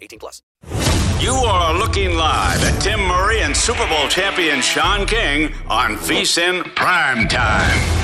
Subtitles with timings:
[0.00, 0.42] 18 plus.
[1.20, 6.74] You are looking live at Tim Murray and Super Bowl champion Sean King on VSIN
[6.74, 8.00] Prime Time.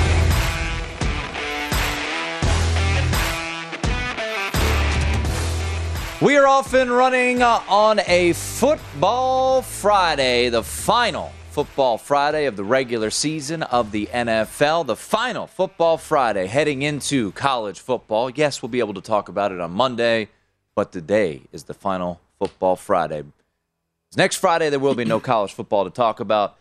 [6.20, 12.56] We are off and running uh, on a football Friday, the final football Friday of
[12.56, 18.28] the regular season of the NFL, the final football Friday heading into college football.
[18.28, 20.28] Yes, we'll be able to talk about it on Monday,
[20.76, 23.24] but today is the final football Friday.
[24.16, 26.56] Next Friday, there will be no college football to talk about.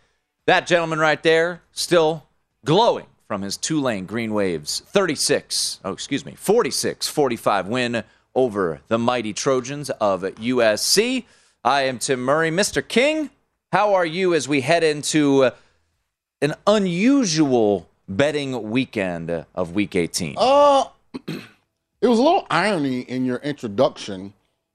[0.46, 2.26] That gentleman right there, still
[2.64, 8.02] glowing from his Tulane Green Waves 36, oh, excuse me, 46 45 win
[8.34, 11.24] over the mighty Trojans of USC.
[11.62, 12.50] I am Tim Murray.
[12.50, 12.86] Mr.
[12.86, 13.30] King,
[13.72, 15.50] how are you as we head into
[16.40, 20.36] an unusual betting weekend of Week 18?
[20.38, 20.84] Uh,
[22.00, 24.32] it was a little irony in your introduction,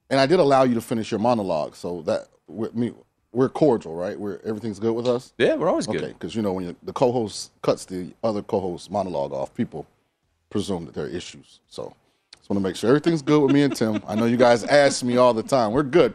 [0.09, 2.93] and I did allow you to finish your monologue, so that with me,
[3.31, 4.19] we're cordial, right?
[4.19, 5.33] We're everything's good with us.
[5.37, 6.03] Yeah, we're always good.
[6.03, 9.85] Okay, because you know when the co-host cuts the other co-host monologue off, people
[10.49, 11.59] presume that there are issues.
[11.67, 11.95] So
[12.35, 14.03] just want to make sure everything's good with me and Tim.
[14.07, 15.71] I know you guys ask me all the time.
[15.71, 16.13] We're good.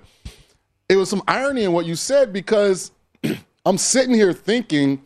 [0.88, 2.92] It was some irony in what you said because
[3.66, 5.02] I'm sitting here thinking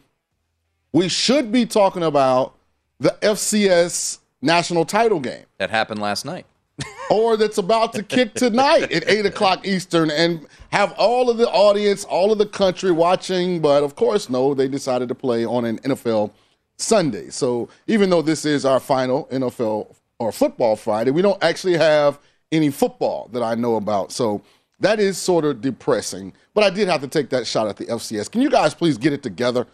[0.92, 2.54] we should be talking about
[2.98, 6.46] the FCS national title game That happened last night.
[7.10, 11.48] or that's about to kick tonight at 8 o'clock Eastern and have all of the
[11.48, 13.60] audience, all of the country watching.
[13.60, 16.30] But of course, no, they decided to play on an NFL
[16.78, 17.30] Sunday.
[17.30, 22.18] So even though this is our final NFL or football Friday, we don't actually have
[22.52, 24.12] any football that I know about.
[24.12, 24.42] So
[24.80, 26.32] that is sort of depressing.
[26.54, 28.30] But I did have to take that shot at the FCS.
[28.30, 29.66] Can you guys please get it together?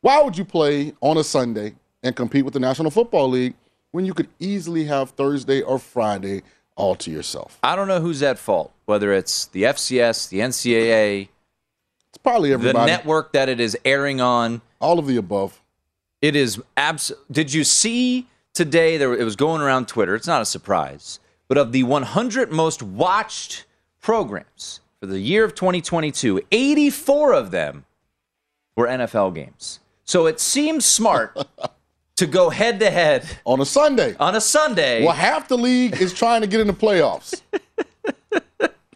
[0.00, 3.54] Why would you play on a Sunday and compete with the National Football League
[3.92, 6.42] when you could easily have Thursday or Friday
[6.76, 7.58] all to yourself?
[7.62, 11.28] I don't know who's at fault, whether it's the FCS, the NCAA,
[12.08, 12.78] It's probably everybody.
[12.78, 14.60] the network that it is airing on.
[14.80, 15.60] All of the above.
[16.20, 17.12] It is abs.
[17.30, 18.96] Did you see today?
[18.96, 20.14] There, it was going around Twitter.
[20.14, 23.64] It's not a surprise, but of the 100 most watched
[24.00, 27.84] programs for the year of 2022, 84 of them
[28.76, 29.80] were NFL games.
[30.04, 31.36] So it seems smart
[32.16, 34.14] to go head to head on a Sunday.
[34.18, 35.04] On a Sunday.
[35.04, 37.42] Well, half the league is trying to get in the playoffs.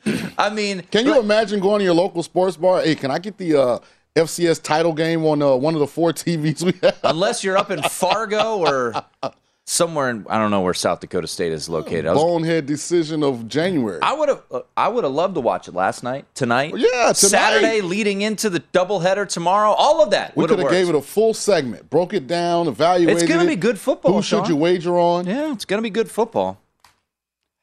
[0.39, 2.83] I mean, can you imagine going to your local sports bar?
[2.83, 3.79] Hey, can I get the uh,
[4.15, 6.99] FCS title game on uh, one of the four TVs we have?
[7.05, 8.93] Unless you're up in Fargo or
[9.67, 12.07] somewhere in I don't know where South Dakota State is located.
[12.07, 13.99] Was- Bonehead decision of January.
[14.03, 16.75] I would have uh, I would have loved to watch it last night, tonight.
[16.77, 17.15] Yeah, tonight.
[17.17, 19.71] Saturday leading into the doubleheader tomorrow.
[19.73, 23.23] All of that we could have gave it a full segment, broke it down, evaluated.
[23.23, 24.15] It's going to be good football.
[24.15, 25.27] Who should you wager on?
[25.27, 26.61] Yeah, it's going to be good football.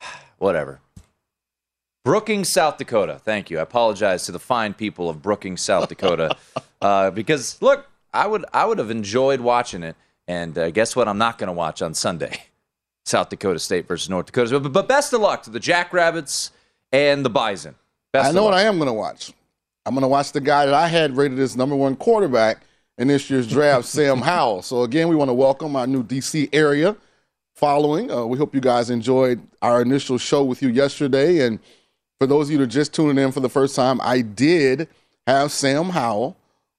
[0.37, 0.79] Whatever.
[2.05, 3.21] Brookings, South Dakota.
[3.23, 3.59] Thank you.
[3.59, 6.35] I apologize to the fine people of Brookings, South Dakota,
[6.81, 9.95] uh, because look, I would I would have enjoyed watching it,
[10.27, 11.07] and uh, guess what?
[11.07, 12.41] I'm not going to watch on Sunday.
[13.05, 14.59] South Dakota State versus North Dakota.
[14.59, 16.51] But, but best of luck to the Jackrabbits
[16.91, 17.75] and the Bison.
[18.13, 19.33] Best I know what I am going to watch.
[19.85, 22.63] I'm going to watch the guy that I had rated as number one quarterback
[22.97, 24.61] in this year's draft, Sam Howell.
[24.61, 26.95] So again, we want to welcome our new DC area
[27.55, 28.09] following.
[28.09, 31.45] Uh, we hope you guys enjoyed our initial show with you yesterday.
[31.45, 31.59] And
[32.19, 34.87] for those of you that are just tuning in for the first time, I did
[35.27, 36.37] have Sam Howell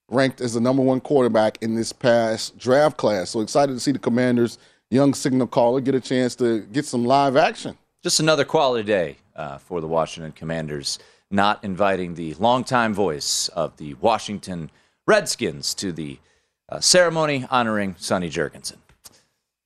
[0.08, 3.30] ranked as the number one quarterback in this past draft class.
[3.30, 4.58] So excited to see the Commanders'
[4.90, 7.76] young signal caller get a chance to get some live action.
[8.02, 10.98] Just another quality day uh, for the Washington Commanders,
[11.30, 14.70] not inviting the longtime voice of the Washington
[15.06, 16.18] Redskins to the
[16.68, 18.76] uh, ceremony honoring Sonny Jurgensen.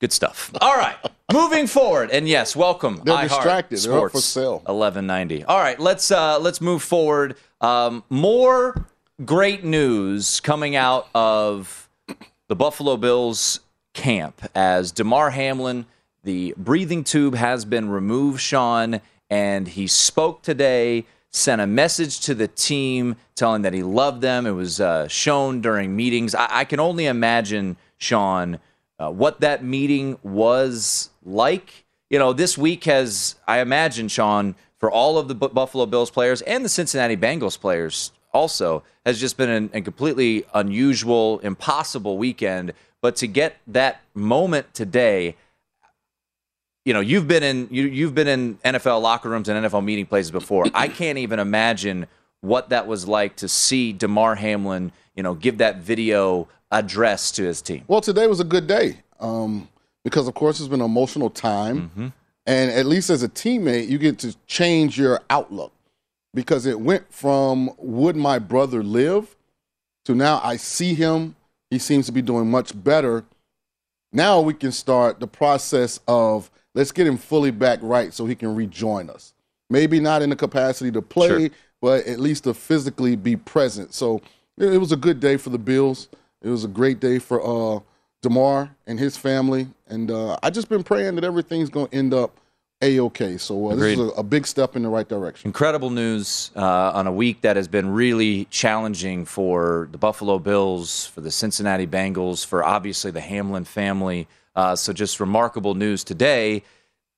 [0.00, 0.52] Good stuff.
[0.60, 0.96] All right,
[1.32, 3.02] moving forward, and yes, welcome.
[3.04, 3.78] They're iHeart distracted.
[3.80, 4.52] They're up Sports for sale.
[4.66, 5.44] 1190.
[5.44, 7.34] All right, let's uh, let's move forward.
[7.60, 8.86] Um, more
[9.24, 11.88] great news coming out of
[12.46, 13.60] the Buffalo Bills
[13.92, 15.86] camp as Damar Hamlin,
[16.22, 22.34] the breathing tube has been removed, Sean, and he spoke today, sent a message to
[22.34, 24.46] the team telling that he loved them.
[24.46, 26.34] It was uh, shown during meetings.
[26.34, 28.60] I, I can only imagine, Sean,
[29.00, 31.84] uh, what that meeting was like.
[32.08, 36.10] You know, this week has, I imagine, Sean, for all of the Bu- Buffalo Bills
[36.10, 42.18] players and the Cincinnati Bengals players also, has just been an, a completely unusual, impossible
[42.18, 42.72] weekend.
[43.00, 45.36] But to get that moment today,
[46.84, 50.06] you know, you've been in you, you've been in NFL locker rooms and NFL meeting
[50.06, 50.66] places before.
[50.74, 52.06] I can't even imagine
[52.40, 57.42] what that was like to see Damar Hamlin, you know, give that video address to
[57.44, 57.84] his team.
[57.88, 59.68] Well, today was a good day um,
[60.04, 62.12] because, of course, it's been an emotional time.
[62.46, 65.72] And at least as a teammate, you get to change your outlook
[66.34, 69.36] because it went from would my brother live
[70.04, 71.36] to now I see him.
[71.70, 73.24] He seems to be doing much better.
[74.12, 78.34] Now we can start the process of let's get him fully back right so he
[78.34, 79.34] can rejoin us.
[79.70, 81.48] Maybe not in the capacity to play, Sure.
[81.82, 83.92] but at least to physically be present.
[83.92, 84.22] So
[84.56, 86.08] it, was a good day for the Bills.
[86.40, 87.42] It was a great day for
[87.76, 87.80] uh,
[88.22, 92.14] Damar and his family, and uh, I just been praying that everything's going to end
[92.14, 92.38] up
[92.80, 93.36] a okay.
[93.36, 95.48] So uh, this is a, a big step in the right direction.
[95.48, 101.06] Incredible news uh, on a week that has been really challenging for the Buffalo Bills,
[101.06, 104.28] for the Cincinnati Bengals, for obviously the Hamlin family.
[104.54, 106.62] Uh, so just remarkable news today.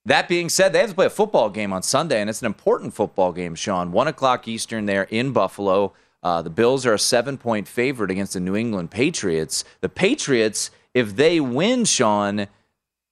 [0.05, 2.47] That being said, they have to play a football game on Sunday, and it's an
[2.47, 3.91] important football game, Sean.
[3.91, 5.93] One o'clock Eastern there in Buffalo.
[6.23, 9.63] Uh, the Bills are a seven point favorite against the New England Patriots.
[9.81, 12.47] The Patriots, if they win, Sean,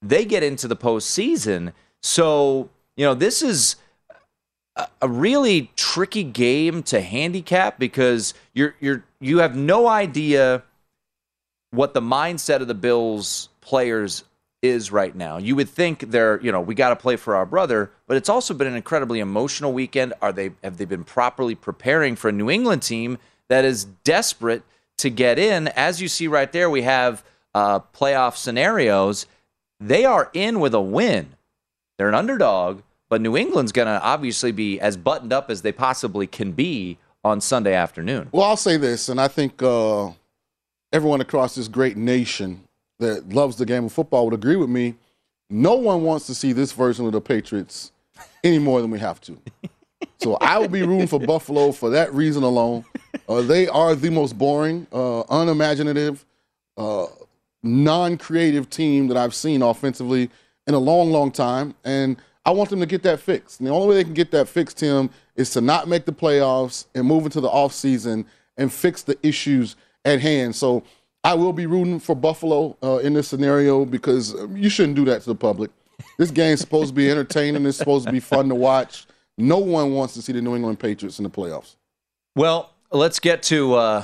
[0.01, 1.74] they get into the postseason.
[2.01, 3.75] So, you know, this is
[5.01, 10.63] a- really tricky game to handicap because you're you're you have no idea
[11.72, 14.24] what the mindset of the Bills players
[14.62, 15.38] is right now.
[15.38, 18.30] You would think they're, you know, we got to play for our brother, but it's
[18.30, 20.13] also been an incredibly emotional weekend.
[20.22, 23.18] Are they have they been properly preparing for a New England team
[23.48, 24.63] that is desperate
[24.98, 25.68] to get in?
[25.69, 27.24] As you see right there, we have
[27.54, 29.25] uh, playoff scenarios.
[29.80, 31.36] They are in with a win.
[32.00, 35.74] They're an underdog, but New England's going to obviously be as buttoned up as they
[35.74, 38.29] possibly can be on Sunday afternoon.
[38.32, 40.12] Well, I'll say this, and I think uh,
[40.94, 42.63] everyone across this great nation
[43.00, 44.96] that loves the game of football would agree with me.
[45.50, 47.91] No one wants to see this version of the Patriots
[48.46, 49.38] any more than we have to.
[50.22, 52.86] So I will be rooting for Buffalo for that reason alone.
[53.27, 56.25] Uh, they are the most boring, uh, unimaginative,
[56.77, 57.08] uh,
[57.63, 60.29] non-creative team that I've seen offensively
[60.69, 63.59] in a long, long time, and I want them to get that fixed.
[63.59, 66.13] And the only way they can get that fixed, Tim, is to not make the
[66.13, 70.55] playoffs and move into the offseason and fix the issues at hand.
[70.55, 70.83] So
[71.23, 75.05] I will be rooting for Buffalo uh, in this scenario because uh, you shouldn't do
[75.05, 75.71] that to the public.
[76.19, 77.65] This game's supposed to be entertaining.
[77.65, 79.07] It's supposed to be fun to watch.
[79.39, 81.77] No one wants to see the New England Patriots in the playoffs.
[82.35, 83.73] Well, let's get to.
[83.73, 84.03] Uh,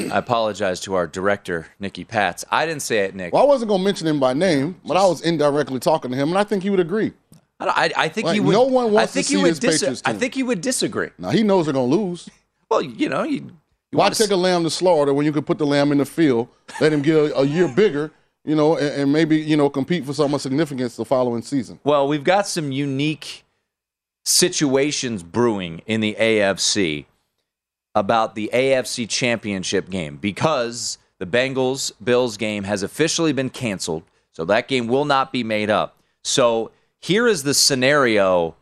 [0.00, 2.44] I apologize to our director, Nikki Pats.
[2.50, 3.32] I didn't say it, Nick.
[3.32, 6.16] Well, I wasn't going to mention him by name, but I was indirectly talking to
[6.16, 7.12] him, and I think he would agree.
[7.60, 8.52] I, I- I think Like, you would.
[8.52, 11.10] no one wants I to see you would this Patriots I think he would disagree.
[11.18, 12.28] Now, he knows they're going to lose.
[12.70, 13.36] Well, you know, you,
[13.92, 16.06] you Why take a lamb to slaughter when you could put the lamb in the
[16.06, 16.48] field,
[16.80, 18.10] let him get a, a year bigger,
[18.44, 21.78] you know, and, and maybe, you know, compete for some of significance the following season?
[21.84, 23.44] Well, we've got some unique
[24.24, 27.04] situations brewing in the AFC
[27.94, 34.02] about the AFC Championship game because the Bengals Bills game has officially been canceled.
[34.32, 35.96] So that game will not be made up.
[36.22, 38.56] So here is the scenario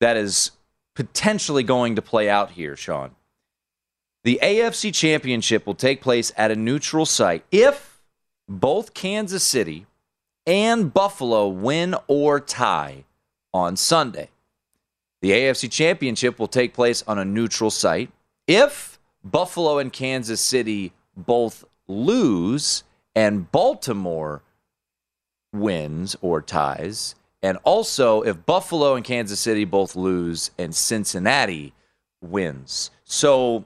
[0.00, 0.52] that is
[0.94, 3.10] potentially going to play out here, Sean.
[4.24, 8.00] The AFC Championship will take place at a neutral site if
[8.48, 9.86] both Kansas City
[10.46, 13.04] and Buffalo win or tie
[13.52, 14.30] on Sunday.
[15.20, 18.10] The AFC Championship will take place on a neutral site
[18.48, 22.82] if Buffalo and Kansas City both lose
[23.14, 24.42] and Baltimore
[25.52, 31.72] wins or ties, and also if Buffalo and Kansas City both lose and Cincinnati
[32.20, 32.90] wins.
[33.04, 33.64] So,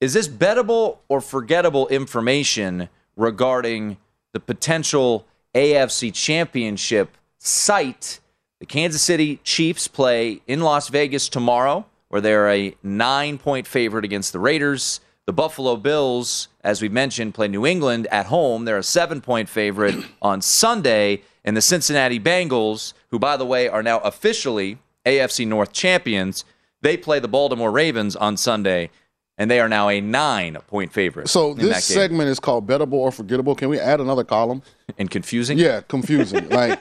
[0.00, 3.96] is this bettable or forgettable information regarding
[4.34, 8.20] the potential AFC Championship site?
[8.60, 14.04] The Kansas City Chiefs play in Las Vegas tomorrow, where they're a nine point favorite
[14.04, 15.00] against the Raiders.
[15.26, 18.64] The Buffalo Bills, as we mentioned, play New England at home.
[18.64, 21.22] They're a seven point favorite on Sunday.
[21.44, 26.44] And the Cincinnati Bengals, who, by the way, are now officially AFC North champions,
[26.82, 28.90] they play the Baltimore Ravens on Sunday,
[29.38, 31.28] and they are now a nine point favorite.
[31.28, 32.02] So in this that game.
[32.02, 33.54] segment is called Bettable or Forgettable.
[33.54, 34.62] Can we add another column?
[34.98, 35.58] and confusing?
[35.58, 36.48] Yeah, confusing.
[36.50, 36.80] like,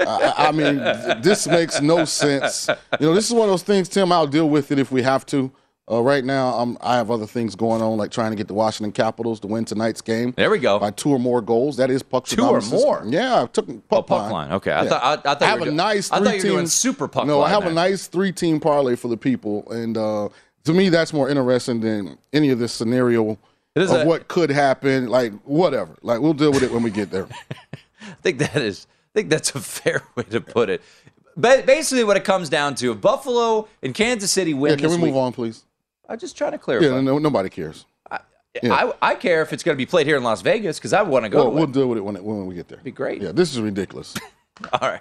[0.00, 0.76] I, I mean,
[1.22, 2.68] this makes no sense.
[3.00, 4.12] You know, this is one of those things, Tim.
[4.12, 5.50] I'll deal with it if we have to.
[5.90, 8.54] Uh, right now, I'm, I have other things going on, like trying to get the
[8.54, 10.32] Washington Capitals to win tonight's game.
[10.36, 10.78] There we go.
[10.78, 11.76] By two or more goals.
[11.76, 13.02] That is puck Two or more?
[13.04, 14.52] Yeah, I took puck, Oh, puck line.
[14.52, 14.70] Okay.
[14.70, 14.88] I Yeah.
[14.88, 16.66] thought- I- I thought I have a do- nice I thought you were doing team-
[16.68, 17.72] super puck No, I have there.
[17.72, 20.28] a nice three team parlay for the people, and uh,
[20.64, 23.32] to me, that's more interesting than any of this scenario
[23.74, 25.08] It is of a- what could happen.
[25.08, 25.96] Like whatever.
[26.02, 27.26] Like we'll deal with it when we get there.
[28.02, 28.86] I think that is.
[29.14, 30.82] I think that's a fair way to put it.
[31.36, 34.90] But basically, what it comes down to: if Buffalo and Kansas City win yeah, can
[34.90, 35.64] we move week, on, please?
[36.08, 36.86] I'm just trying to clarify.
[36.86, 37.86] Yeah, no, nobody cares.
[38.62, 38.74] yeah.
[38.74, 41.02] I, I care if it's going to be played here in Las Vegas because I
[41.02, 41.44] want to go.
[41.44, 42.78] Well, we'll deal with it when, it when we get there.
[42.78, 43.22] Be great.
[43.22, 44.14] Yeah, this is ridiculous.
[44.74, 45.00] All right.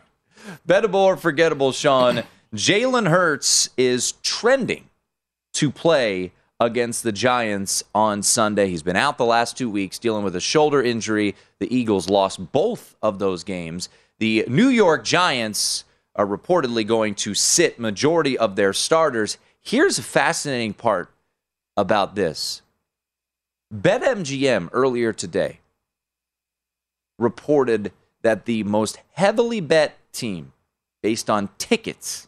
[0.67, 2.23] Bettable or forgettable, Sean.
[2.55, 4.89] Jalen Hurts is trending
[5.53, 8.69] to play against the Giants on Sunday.
[8.69, 11.35] He's been out the last two weeks dealing with a shoulder injury.
[11.57, 13.89] The Eagles lost both of those games.
[14.19, 19.39] The New York Giants are reportedly going to sit majority of their starters.
[19.59, 21.11] Here's a fascinating part
[21.75, 22.61] about this.
[23.73, 25.61] BetMGM earlier today
[27.17, 27.91] reported
[28.21, 30.53] that the most heavily bet team
[31.01, 32.27] based on tickets,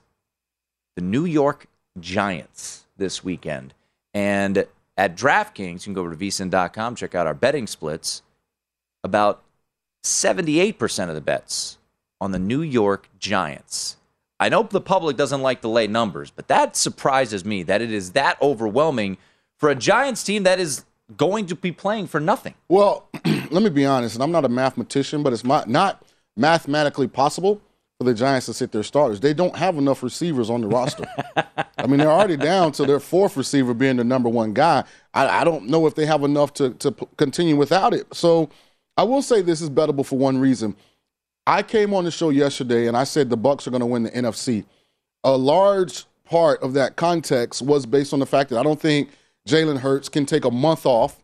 [0.96, 1.68] the New York
[2.00, 3.76] Giants this weekend.
[4.14, 4.66] And
[4.98, 8.22] at DraftKings, you can go over to vsin.com, check out our betting splits.
[9.04, 9.44] About
[10.04, 11.78] 78% of the bets
[12.22, 13.98] on the New York Giants.
[14.40, 17.92] I know the public doesn't like to lay numbers, but that surprises me that it
[17.92, 19.18] is that overwhelming
[19.58, 22.54] for a Giants team that is going to be playing for nothing.
[22.68, 26.04] Well, let me be honest, and I'm not a mathematician, but it's not
[26.36, 27.62] mathematically possible
[28.04, 29.20] for the Giants to sit their starters.
[29.20, 31.06] They don't have enough receivers on the roster.
[31.78, 34.84] I mean, they're already down to their fourth receiver being the number one guy.
[35.14, 38.14] I, I don't know if they have enough to, to p- continue without it.
[38.14, 38.50] So
[38.98, 40.76] I will say this is bettable for one reason.
[41.48, 44.04] I came on the show yesterday and I said the Bucs are going to win
[44.04, 44.66] the NFC.
[45.24, 49.10] A large part of that context was based on the fact that I don't think
[49.48, 51.23] Jalen Hurts can take a month off,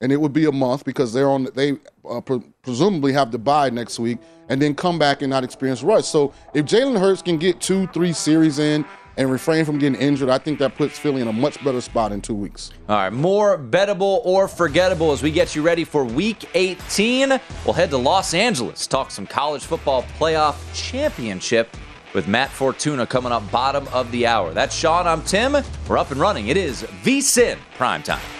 [0.00, 1.48] and it would be a month because they're on.
[1.54, 1.78] They
[2.08, 5.82] uh, pre- presumably have to buy next week, and then come back and not experience
[5.82, 6.06] rush.
[6.06, 8.84] So if Jalen Hurts can get two, three series in
[9.16, 12.12] and refrain from getting injured, I think that puts Philly in a much better spot
[12.12, 12.70] in two weeks.
[12.88, 17.40] All right, more bettable or forgettable as we get you ready for week 18.
[17.64, 21.76] We'll head to Los Angeles, talk some college football playoff championship
[22.14, 24.52] with Matt Fortuna coming up bottom of the hour.
[24.52, 25.56] That's Sean, I'm Tim.
[25.88, 26.48] We're up and running.
[26.48, 28.39] It is VSIN prime time.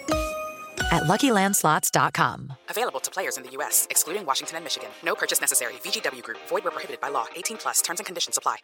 [0.91, 2.53] at luckylandslots.com.
[2.69, 4.89] Available to players in the U.S., excluding Washington and Michigan.
[5.03, 5.73] No purchase necessary.
[5.83, 7.25] VGW Group, void where prohibited by law.
[7.35, 8.57] 18 plus terms and conditions apply.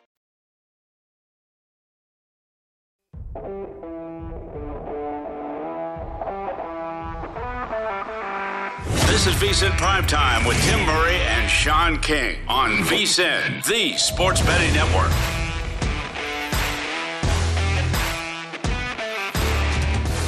[9.08, 14.74] This is VSIN Primetime with Tim Murray and Sean King on VSIN, the sports betting
[14.76, 15.12] network.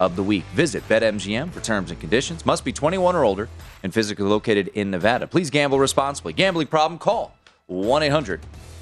[0.00, 0.44] of the week.
[0.54, 2.44] Visit BetMGM for terms and conditions.
[2.44, 3.48] Must be 21 or older
[3.82, 5.26] and physically located in Nevada.
[5.26, 6.32] Please gamble responsibly.
[6.32, 6.98] Gambling problem?
[6.98, 8.40] Call 1 800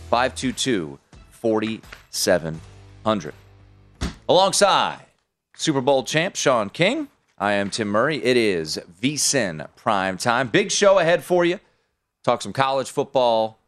[0.09, 0.99] 522
[1.31, 3.35] 4700.
[4.29, 5.01] Alongside
[5.57, 8.25] Super Bowl champ Sean King, I am Tim Murray.
[8.25, 10.49] It is VSIN prime time.
[10.49, 11.61] Big show ahead for you.
[12.25, 13.59] Talk some college football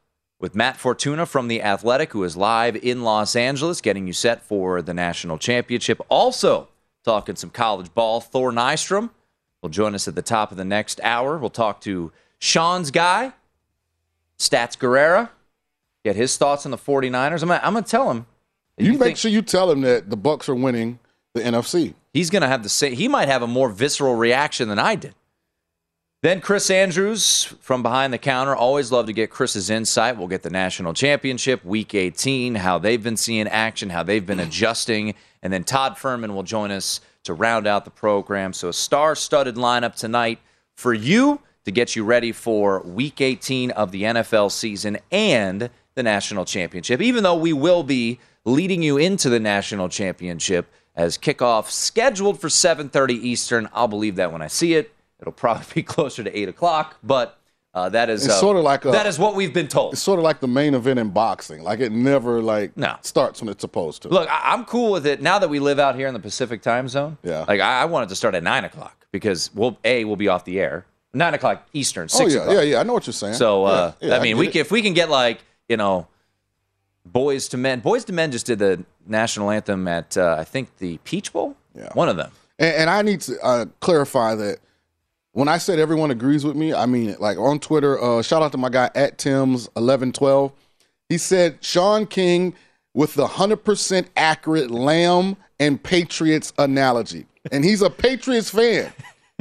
[0.40, 4.42] with Matt Fortuna from The Athletic, who is live in Los Angeles, getting you set
[4.42, 6.00] for the national championship.
[6.08, 6.68] Also,
[7.04, 8.20] talking some college ball.
[8.20, 9.10] Thor Nystrom
[9.62, 11.38] will join us at the top of the next hour.
[11.38, 13.32] We'll talk to Sean's guy,
[14.38, 15.30] Stats Guerrera,
[16.04, 17.42] get his thoughts on the 49ers.
[17.42, 18.26] I'm gonna, I'm gonna tell him.
[18.78, 20.98] You, make sure you tell him that the Bucs are winning
[21.34, 21.94] the NFC.
[22.14, 22.94] He's gonna have the same.
[22.94, 25.14] He might have a more visceral reaction than I did.
[26.22, 28.54] Then Chris Andrews from behind the counter.
[28.54, 30.18] Always love to get Chris's insight.
[30.18, 34.40] We'll get the national championship, week 18, how they've been seeing action, how they've been
[34.48, 35.14] adjusting.
[35.42, 38.52] And then Todd Fuhrman will join us to round out the program.
[38.52, 40.40] So a star studded lineup tonight
[40.74, 46.02] for you to get you ready for week 18 of the NFL season and the
[46.02, 47.00] national championship.
[47.00, 52.48] Even though we will be leading you into the national championship as kickoff scheduled for
[52.48, 53.70] 7:30 Eastern.
[53.72, 54.92] I'll believe that when I see it.
[55.20, 57.38] It'll probably be closer to eight o'clock, but
[57.72, 59.92] uh, that is uh, sort of like a- that is what we've been told.
[59.92, 61.62] It's sort of like the main event in boxing.
[61.62, 62.96] Like it never like No.
[63.02, 64.08] starts when it's supposed to.
[64.08, 66.62] Look, I- I'm cool with it now that we live out here in the Pacific
[66.62, 67.16] time zone.
[67.22, 67.44] Yeah.
[67.46, 70.28] Like I, I want it to start at nine o'clock because we'll a we'll be
[70.28, 72.04] off the air nine o'clock Eastern.
[72.12, 72.54] oh Six yeah, o'clock.
[72.56, 72.80] yeah, yeah.
[72.80, 73.34] I know what you're saying.
[73.34, 75.76] So uh, Yeah, yeah, I mean, get we can, if we can get like you
[75.76, 76.08] know,
[77.06, 77.80] boys to men.
[77.80, 81.56] Boys to men just did the national anthem at uh, I think the Peach Bowl.
[81.74, 81.90] Yeah.
[81.94, 82.32] One of them.
[82.58, 84.58] And, and I need to uh, clarify that
[85.32, 87.20] when I said everyone agrees with me, I mean it.
[87.20, 90.52] Like on Twitter, uh, shout out to my guy at Tim's eleven twelve.
[91.08, 92.54] He said Sean King
[92.94, 98.92] with the hundred percent accurate Lamb and Patriots analogy, and he's a Patriots fan.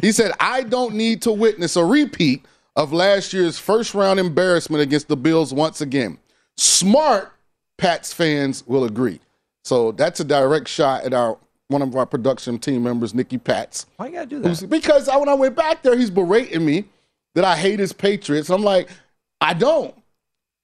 [0.02, 4.82] He said I don't need to witness a repeat of last year's first round embarrassment
[4.82, 6.18] against the Bills once again.
[6.58, 7.34] Smart
[7.78, 9.20] Pats fans will agree.
[9.64, 11.38] So that's a direct shot at our
[11.70, 13.86] one of our production team members, Nikki Pats.
[13.98, 14.70] Why you gotta do Who's- that?
[14.70, 16.86] Because I, when I went back there, he's berating me
[17.36, 18.50] that I hate his Patriots.
[18.50, 18.90] I'm like,
[19.40, 19.94] I don't.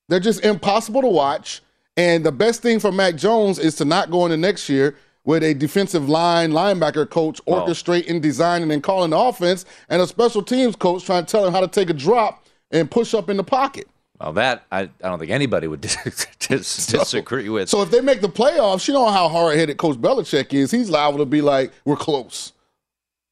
[0.10, 1.62] They're just impossible to watch.
[1.96, 5.44] And the best thing for Mac Jones is to not go into next year with
[5.44, 10.76] a defensive line linebacker coach orchestrating, designing, and calling the offense, and a special teams
[10.76, 13.44] coach trying to tell him how to take a drop and push up in the
[13.44, 13.88] pocket.
[14.20, 17.70] Well, that I, I don't think anybody would dis- dis- disagree with.
[17.70, 20.72] So if they make the playoffs, you know how hard headed Coach Belichick is.
[20.72, 22.54] He's liable to be like, "We're close."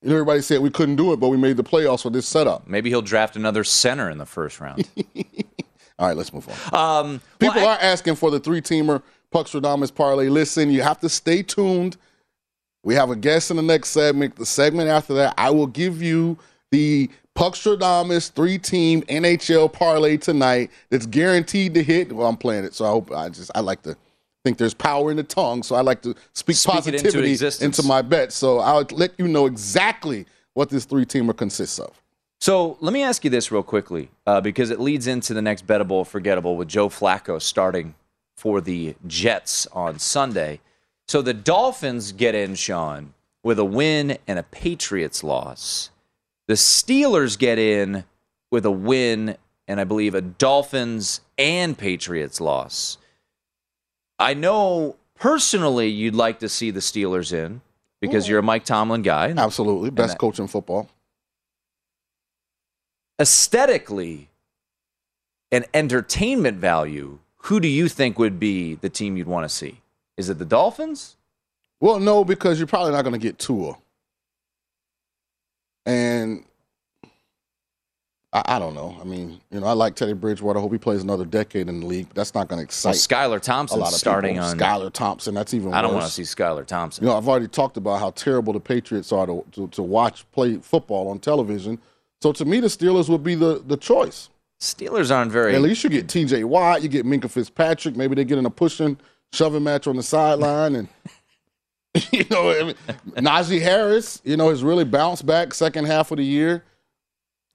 [0.01, 2.67] And everybody said we couldn't do it, but we made the playoffs with this setup.
[2.67, 4.85] Maybe he'll draft another center in the first round.
[5.99, 7.05] All right, let's move on.
[7.05, 9.01] Um, People well, I- are asking for the three-teamer
[9.33, 10.27] Puckstradamus parlay.
[10.27, 11.95] Listen, you have to stay tuned.
[12.83, 14.35] We have a guest in the next segment.
[14.35, 16.37] The segment after that, I will give you
[16.71, 20.71] the Puckstradamus three-team NHL parlay tonight.
[20.89, 22.11] That's guaranteed to hit.
[22.11, 23.97] Well, I'm playing it, so I hope I just I like to
[24.43, 27.65] think there's power in the tongue, so I like to speak Speak it into positivity
[27.65, 28.31] into my bet.
[28.33, 31.99] So I'll let you know exactly what this three teamer consists of.
[32.39, 35.65] So let me ask you this real quickly, uh, because it leads into the next
[35.65, 37.95] bettable, forgettable with Joe Flacco starting
[38.35, 40.59] for the Jets on Sunday.
[41.07, 45.89] So the Dolphins get in, Sean, with a win and a Patriots loss.
[46.47, 48.03] The Steelers get in
[48.51, 52.97] with a win and I believe a Dolphins and Patriots loss.
[54.19, 57.61] I know personally you'd like to see the Steelers in
[58.01, 59.33] because you're a Mike Tomlin guy.
[59.35, 59.89] Absolutely.
[59.89, 60.89] Best coach in football.
[63.19, 64.29] aesthetically
[65.51, 69.81] and entertainment value, who do you think would be the team you'd want to see?
[70.17, 71.15] Is it the Dolphins?
[71.79, 73.77] Well, no, because you're probably not going to get Tua.
[75.85, 76.43] And
[78.31, 78.97] I, I don't know.
[78.99, 80.57] I mean, you know, I like Teddy Bridgewater.
[80.57, 82.07] I hope he plays another decade in the league.
[82.13, 84.47] That's not going to excite Well, Skylar a Thompson lot of starting people.
[84.47, 84.57] on.
[84.57, 85.33] Skylar Thompson.
[85.35, 85.67] That's even.
[85.69, 85.75] Worse.
[85.75, 87.03] I don't want to see Skylar Thompson.
[87.03, 90.29] You know, I've already talked about how terrible the Patriots are to, to, to watch
[90.31, 91.79] play football on television.
[92.21, 94.29] So to me, the Steelers would be the, the choice.
[94.59, 95.53] Steelers aren't very.
[95.55, 96.45] At least you get T.J.
[96.45, 97.97] Watt, you get Minkah Fitzpatrick.
[97.97, 98.97] Maybe they get in a pushing,
[99.33, 100.87] shoving match on the sideline, and
[102.11, 102.75] you know, I mean,
[103.15, 104.21] Najee Harris.
[104.23, 106.63] You know, has really bounced back second half of the year.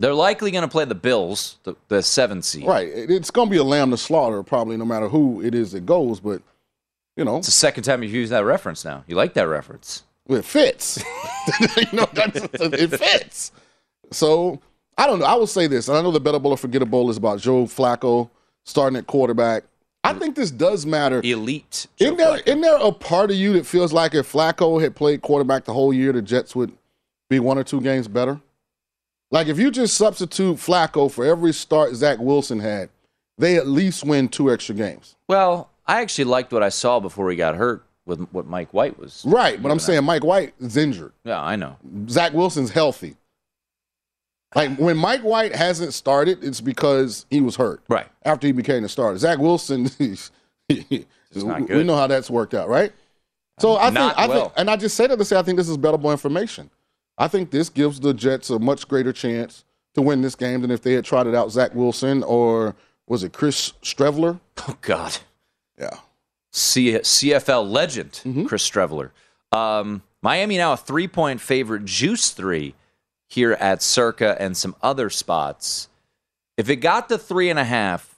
[0.00, 2.66] They're likely going to play the Bills, the, the seven seed.
[2.66, 5.72] Right, it's going to be a lamb to slaughter, probably no matter who it is
[5.72, 6.20] that goes.
[6.20, 6.40] But
[7.16, 9.02] you know, It's the second time you've used that reference now.
[9.08, 10.04] You like that reference.
[10.28, 11.02] it fits.
[11.76, 13.50] you know, that's, it fits.
[14.12, 14.60] So
[14.96, 15.26] I don't know.
[15.26, 18.30] I will say this, and I know the bettable or forgettable is about Joe Flacco
[18.64, 19.64] starting at quarterback.
[20.08, 21.20] I think this does matter.
[21.22, 21.86] Elite.
[21.98, 25.22] Isn't there, isn't there a part of you that feels like if Flacco had played
[25.22, 26.72] quarterback the whole year, the Jets would
[27.28, 28.40] be one or two games better?
[29.30, 32.88] Like if you just substitute Flacco for every start Zach Wilson had,
[33.36, 35.16] they at least win two extra games.
[35.28, 38.98] Well, I actually liked what I saw before he got hurt with what Mike White
[38.98, 39.22] was.
[39.26, 41.12] Right, but I'm giving saying Mike White is injured.
[41.24, 41.76] Yeah, I know.
[42.08, 43.16] Zach Wilson's healthy.
[44.54, 47.82] Like when Mike White hasn't started, it's because he was hurt.
[47.88, 48.06] Right.
[48.24, 49.18] After he became the starter.
[49.18, 49.90] Zach Wilson,
[50.68, 51.06] we
[51.84, 52.92] know how that's worked out, right?
[53.58, 54.40] So I think, Not I well.
[54.40, 56.70] think, and I just say that to say I think this is bettable information.
[57.18, 60.70] I think this gives the Jets a much greater chance to win this game than
[60.70, 62.76] if they had trotted out Zach Wilson or
[63.08, 64.38] was it Chris Streveler?
[64.68, 65.18] Oh, God.
[65.78, 65.90] Yeah.
[66.52, 68.44] C- CFL legend, Mm-hmm.
[68.46, 69.10] Chris Streveler.
[69.52, 72.74] Um, Miami now a three point favorite, juice three
[73.28, 75.88] here at Circa and some other spots.
[76.56, 78.16] If it got to three and a half,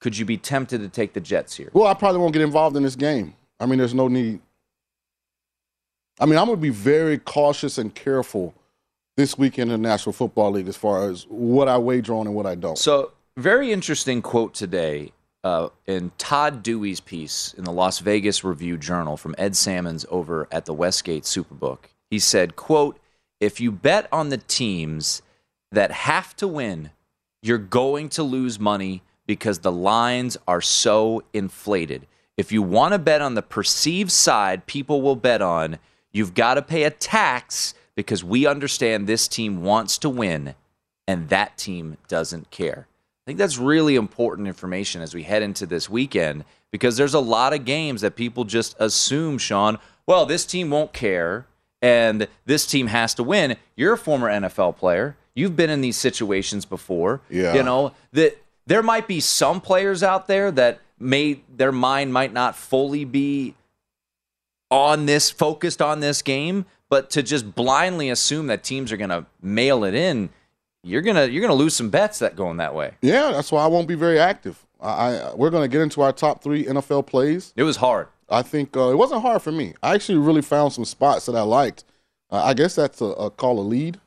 [0.00, 1.70] could you be tempted to take the Jets here?
[1.72, 3.34] Well, I probably won't get involved in this game.
[3.60, 4.40] I mean, there's no need.
[6.20, 8.54] I mean, I'm going to be very cautious and careful
[9.16, 12.34] this weekend in the National Football League as far as what I wager on and
[12.34, 12.78] what I don't.
[12.78, 15.12] So, very interesting quote today
[15.44, 20.48] uh, in Todd Dewey's piece in the Las Vegas Review Journal from Ed Salmons over
[20.50, 21.78] at the Westgate Superbook.
[22.10, 22.98] He said, "quote
[23.40, 25.22] If you bet on the teams
[25.70, 26.90] that have to win,
[27.42, 32.06] you're going to lose money because the lines are so inflated.
[32.36, 35.78] If you want to bet on the perceived side people will bet on,
[36.12, 40.54] you've got to pay a tax because we understand this team wants to win
[41.06, 42.86] and that team doesn't care.
[42.88, 47.20] I think that's really important information as we head into this weekend because there's a
[47.20, 51.46] lot of games that people just assume, Sean, well, this team won't care
[51.80, 53.56] and this team has to win.
[53.76, 55.16] You're a former NFL player.
[55.34, 57.20] You've been in these situations before.
[57.30, 57.54] Yeah.
[57.54, 62.32] You know, that there might be some players out there that may their mind might
[62.32, 63.54] not fully be
[64.70, 69.10] on this focused on this game, but to just blindly assume that teams are going
[69.10, 70.30] to mail it in,
[70.84, 72.92] you're gonna you're gonna lose some bets that going that way.
[73.02, 74.64] yeah, that's why I won't be very active.
[74.80, 77.52] I, I We're going to get into our top three NFL plays.
[77.56, 78.08] It was hard.
[78.28, 79.74] I think uh, it wasn't hard for me.
[79.82, 81.84] I actually really found some spots that I liked.
[82.30, 83.98] Uh, I guess that's a, a call a lead.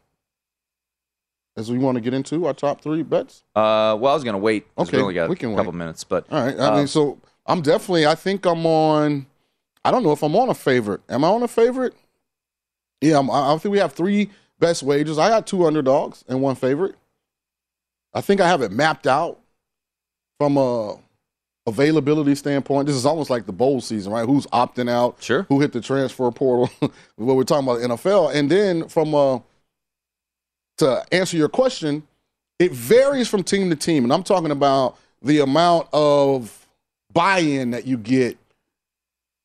[1.58, 3.44] As we want to get into our top three bets.
[3.56, 4.68] Uh, well, I was gonna wait.
[4.78, 5.80] Okay, we only got we can a couple wait.
[5.80, 6.58] minutes, but All right.
[6.58, 8.06] I uh, mean, so I'm definitely.
[8.08, 9.26] I think I'm on.
[9.84, 11.02] I don't know if I'm on a favorite.
[11.10, 11.94] Am I on a favorite?
[13.02, 14.30] Yeah, I'm, I I think we have three
[14.60, 15.18] best wagers.
[15.18, 16.96] I got two underdogs and one favorite.
[18.14, 19.40] I think I have it mapped out
[20.40, 21.00] from a
[21.68, 22.88] availability standpoint.
[22.88, 24.26] This is almost like the bowl season, right?
[24.26, 25.18] Who's opting out?
[25.22, 25.44] Sure.
[25.44, 26.70] Who hit the transfer portal?
[27.16, 29.42] what we're talking about the NFL, and then from a
[30.78, 32.04] to answer your question,
[32.58, 34.04] it varies from team to team.
[34.04, 36.68] And I'm talking about the amount of
[37.14, 38.38] buy in that you get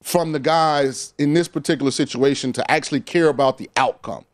[0.02, 4.24] from the guys in this particular situation to actually care about the outcome.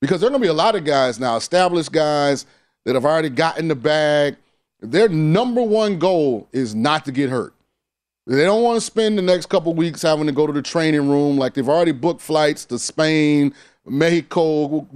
[0.00, 2.46] Because there are going to be a lot of guys now, established guys
[2.84, 4.36] that have already gotten the bag.
[4.90, 7.54] Their number one goal is not to get hurt.
[8.26, 11.08] They don't want to spend the next couple weeks having to go to the training
[11.08, 11.36] room.
[11.36, 13.54] Like they've already booked flights to Spain,
[13.86, 14.86] Mexico,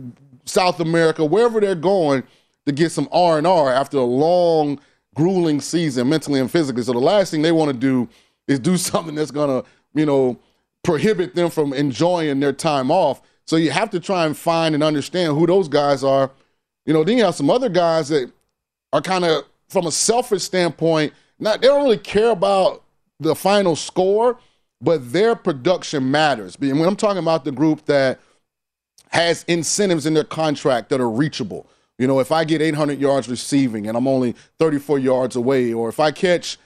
[0.44, 2.24] South America, wherever they're going
[2.66, 4.80] to get some R and R after a long,
[5.14, 6.82] grueling season, mentally and physically.
[6.82, 8.08] So the last thing they want to do
[8.48, 9.62] is do something that's gonna,
[9.94, 10.38] you know,
[10.82, 13.22] prohibit them from enjoying their time off.
[13.46, 16.30] So you have to try and find and understand who those guys are.
[16.84, 18.32] You know, then you have some other guys that
[18.92, 22.82] are kind of from a selfish standpoint, not they don't really care about
[23.18, 24.38] the final score,
[24.82, 26.56] but their production matters.
[26.60, 28.20] And when I'm talking about the group that
[29.10, 31.66] has incentives in their contract that are reachable.
[31.98, 35.88] You know, if I get 800 yards receiving and I'm only 34 yards away, or
[35.88, 36.58] if I catch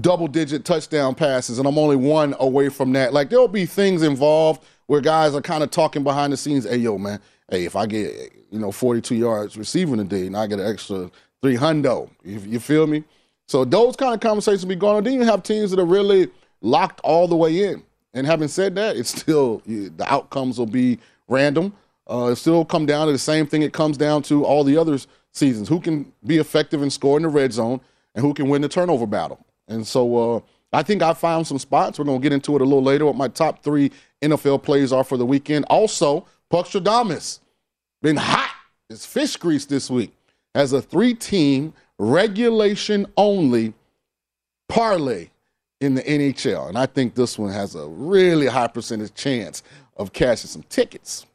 [0.00, 4.02] double digit touchdown passes and I'm only one away from that, like there'll be things
[4.02, 6.64] involved where guys are kind of talking behind the scenes.
[6.64, 10.46] Hey, yo, man, hey, if I get, you know, 42 yards receiving today and I
[10.46, 11.10] get an extra
[11.42, 13.04] three hundo, you, you feel me?
[13.46, 15.04] So those kind of conversations be going on.
[15.04, 17.82] Then you have teams that are really locked all the way in.
[18.14, 21.74] And having said that, it's still the outcomes will be random.
[22.08, 24.76] Uh, it still come down to the same thing it comes down to all the
[24.76, 24.98] other
[25.32, 25.68] seasons.
[25.68, 27.80] Who can be effective and score in the red zone
[28.14, 29.44] and who can win the turnover battle.
[29.68, 30.40] And so uh,
[30.72, 31.98] I think I found some spots.
[31.98, 35.04] We're to get into it a little later what my top three NFL plays are
[35.04, 35.64] for the weekend.
[35.66, 37.40] Also, Puckstradamus
[38.02, 38.50] been hot
[38.90, 40.12] as fish grease this week
[40.54, 43.74] as a three-team regulation only
[44.68, 45.28] parlay
[45.80, 46.68] in the NHL.
[46.68, 49.62] And I think this one has a really high percentage chance
[49.96, 51.26] of cashing some tickets.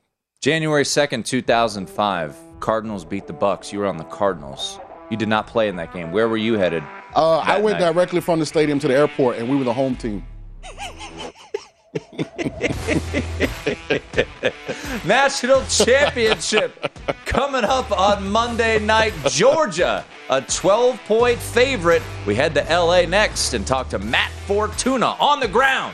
[0.42, 3.74] January 2nd, 2005, Cardinals beat the Bucs.
[3.74, 4.80] You were on the Cardinals.
[5.10, 6.12] You did not play in that game.
[6.12, 6.84] Where were you headed?
[7.16, 7.94] Uh, I went night?
[7.94, 10.26] directly from the stadium to the airport, and we were the home team.
[15.06, 16.92] National Championship
[17.26, 19.14] coming up on Monday night.
[19.28, 22.02] Georgia, a 12 point favorite.
[22.26, 25.94] We head to LA next and talk to Matt Fortuna on the ground.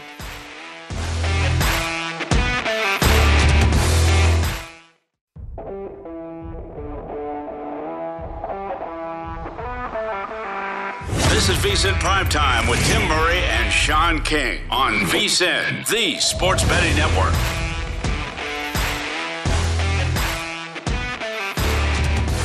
[11.44, 16.96] This is VSIN Primetime with Tim Murray and Sean King on VSIN, the sports betting
[16.96, 17.34] network.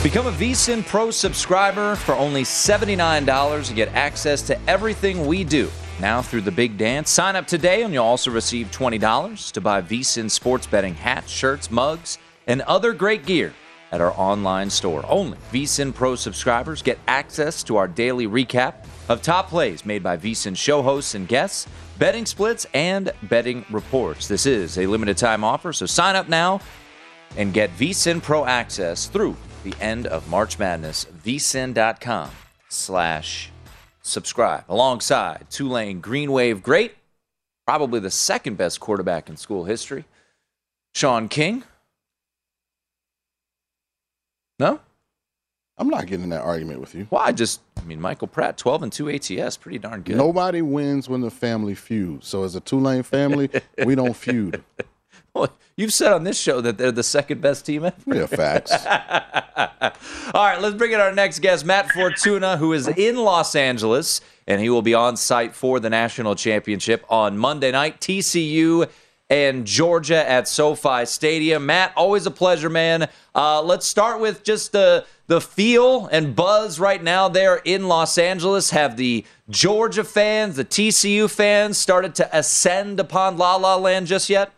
[0.01, 5.69] Become a VSIN Pro subscriber for only $79 and get access to everything we do.
[6.01, 7.11] Now through the big dance.
[7.11, 11.73] Sign up today and you'll also receive $20 to buy VSIN sports betting hats, shirts,
[11.73, 13.53] mugs, and other great gear
[13.91, 15.05] at our online store.
[15.09, 20.17] Only VSIN Pro subscribers get access to our daily recap of top plays made by
[20.17, 21.67] VSIN show hosts and guests,
[21.99, 24.29] betting splits, and betting reports.
[24.29, 26.61] This is a limited time offer, so sign up now
[27.37, 31.07] and get VSIN Pro access through the end of March Madness.
[31.25, 32.31] VSIN.com
[32.69, 33.51] slash
[34.03, 34.65] subscribe.
[34.69, 36.95] Alongside Tulane Green Wave great,
[37.67, 40.05] probably the second best quarterback in school history,
[40.95, 41.65] Sean King.
[44.59, 44.81] No?
[45.81, 47.07] I'm not getting in that argument with you.
[47.09, 50.17] Well, I just, I mean, Michael Pratt, 12 and 2 ATS, pretty darn good.
[50.17, 52.27] Nobody wins when the family feuds.
[52.27, 53.49] So as a Tulane family,
[53.85, 54.65] we don't feud.
[55.39, 57.97] Well, you've said on this show that they're the second best team ever.
[58.07, 58.73] Yeah, facts.
[60.35, 64.21] All right, let's bring in our next guest, Matt Fortuna, who is in Los Angeles,
[64.47, 68.01] and he will be on site for the national championship on Monday night.
[68.01, 68.89] TCU
[69.31, 71.67] and Georgia at SoFi Stadium.
[71.67, 73.09] Matt, always a pleasure, man.
[73.35, 78.17] Uh, let's start with just the the feel and buzz right now there in Los
[78.17, 78.71] Angeles.
[78.71, 84.31] Have the Georgia fans, the TCU fans, started to ascend upon La La Land just
[84.31, 84.53] yet?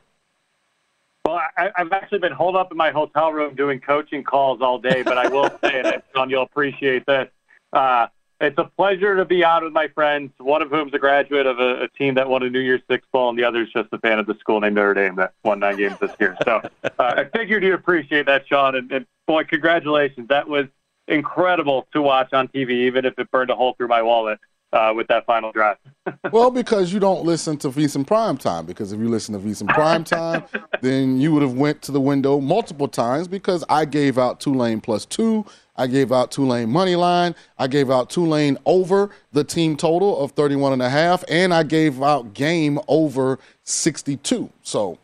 [1.30, 4.80] Well, I, I've actually been holed up in my hotel room doing coaching calls all
[4.80, 7.28] day, but I will say, and John, you'll appreciate this.
[7.72, 8.08] Uh,
[8.40, 11.60] it's a pleasure to be out with my friends, one of whom's a graduate of
[11.60, 13.90] a, a, team that won a New Year's Six bowl, and the other is just
[13.92, 16.36] a fan of the school named Notre Dame that won nine games this year.
[16.44, 18.74] So uh, I figured you'd appreciate that, Sean.
[18.74, 20.26] And, and boy, congratulations.
[20.28, 20.66] That was
[21.06, 24.40] incredible to watch on TV, even if it burned a hole through my wallet.
[24.72, 25.76] Uh, with that final drive.
[26.32, 28.66] well, because you don't listen to VSIN Prime Time.
[28.66, 30.44] Because if you listen to VSIN Prime Time,
[30.80, 34.80] then you would have went to the window multiple times because I gave out Tulane
[34.80, 35.44] plus two
[35.80, 37.34] I gave out Tulane money line.
[37.58, 41.62] I gave out Tulane over the team total of 31 and a half, and I
[41.62, 44.50] gave out game over 62.
[44.60, 44.98] So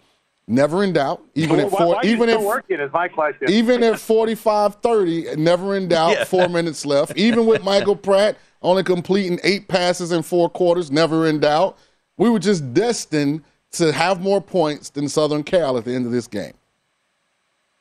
[0.46, 1.24] never in doubt.
[1.34, 3.48] Even well, at four, why even at working is my question.
[3.50, 6.10] Even at 45-30, never in doubt.
[6.10, 6.24] Yeah.
[6.24, 7.16] Four minutes left.
[7.16, 11.78] Even with Michael Pratt only completing eight passes in four quarters, never in doubt.
[12.18, 16.12] We were just destined to have more points than Southern Cal at the end of
[16.12, 16.52] this game.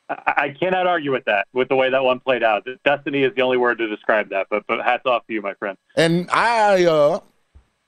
[0.08, 2.64] I cannot argue with that, with the way that one played out.
[2.84, 5.54] Destiny is the only word to describe that, but, but hats off to you, my
[5.54, 5.76] friend.
[5.96, 7.18] And I uh,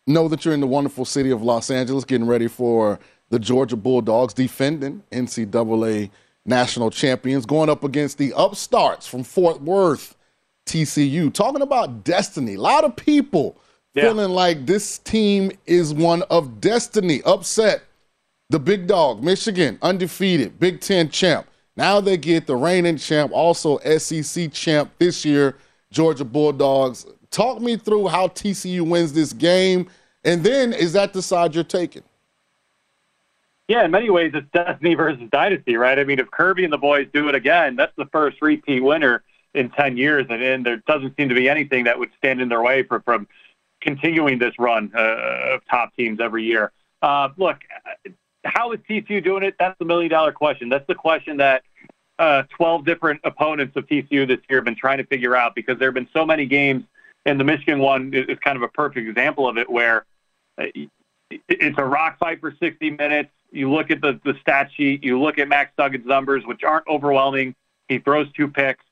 [0.08, 3.76] know that you're in the wonderful city of Los Angeles getting ready for the Georgia
[3.76, 6.10] Bulldogs, defending NCAA
[6.44, 10.16] national champions, going up against the upstarts from Fort Worth,
[10.68, 11.32] TCU.
[11.32, 12.54] Talking about destiny.
[12.54, 13.56] A lot of people
[13.94, 14.04] yeah.
[14.04, 17.22] feeling like this team is one of destiny.
[17.24, 17.82] Upset
[18.50, 21.46] the big dog, Michigan, undefeated, Big Ten champ.
[21.76, 25.56] Now they get the reigning champ, also SEC champ this year,
[25.90, 27.06] Georgia Bulldogs.
[27.30, 29.88] Talk me through how TCU wins this game,
[30.24, 32.02] and then is that the side you're taking?
[33.68, 35.98] Yeah, in many ways, it's destiny versus dynasty, right?
[35.98, 39.22] I mean, if Kirby and the boys do it again, that's the first repeat winner
[39.54, 42.48] in 10 years, and, and there doesn't seem to be anything that would stand in
[42.48, 43.26] their way for, from
[43.80, 46.72] continuing this run uh, of top teams every year.
[47.02, 47.58] Uh, look,
[48.44, 49.54] how is TCU doing it?
[49.58, 50.68] That's the million dollar question.
[50.68, 51.62] That's the question that
[52.18, 55.78] uh, 12 different opponents of TCU this year have been trying to figure out because
[55.78, 56.84] there have been so many games,
[57.24, 60.04] and the Michigan one is kind of a perfect example of it where
[60.60, 60.64] uh,
[61.30, 65.20] it's a rock fight for 60 minutes you look at the, the stat sheet, you
[65.20, 67.54] look at Max Duggan's numbers, which aren't overwhelming.
[67.88, 68.84] He throws two picks.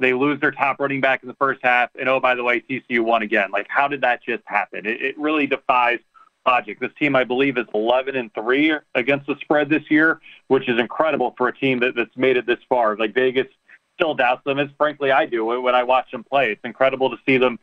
[0.00, 1.90] They lose their top running back in the first half.
[1.98, 3.50] And oh, by the way, TCU won again.
[3.52, 4.86] Like, how did that just happen?
[4.86, 6.00] It, it really defies
[6.46, 6.80] logic.
[6.80, 10.78] This team, I believe, is 11 and 3 against the spread this year, which is
[10.78, 12.96] incredible for a team that, that's made it this far.
[12.96, 13.46] Like, Vegas
[13.94, 16.50] still doubts them, as frankly I do when I watch them play.
[16.50, 17.58] It's incredible to see them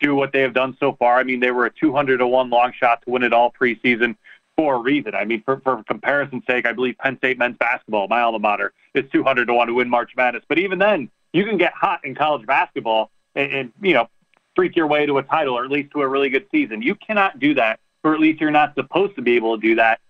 [0.00, 1.18] do what they have done so far.
[1.18, 4.16] I mean, they were a 200 to 1 long shot to win it all preseason
[4.56, 5.14] for a reason.
[5.14, 8.72] I mean, for, for comparison's sake, I believe Penn State men's basketball, my alma mater,
[8.94, 10.44] is 200 to 1 to win March Madness.
[10.48, 14.08] But even then, you can get hot in college basketball and, and you know,
[14.56, 16.82] freak your way to a title or at least to a really good season.
[16.82, 19.74] You cannot do that, or at least you're not supposed to be able to do
[19.76, 20.00] that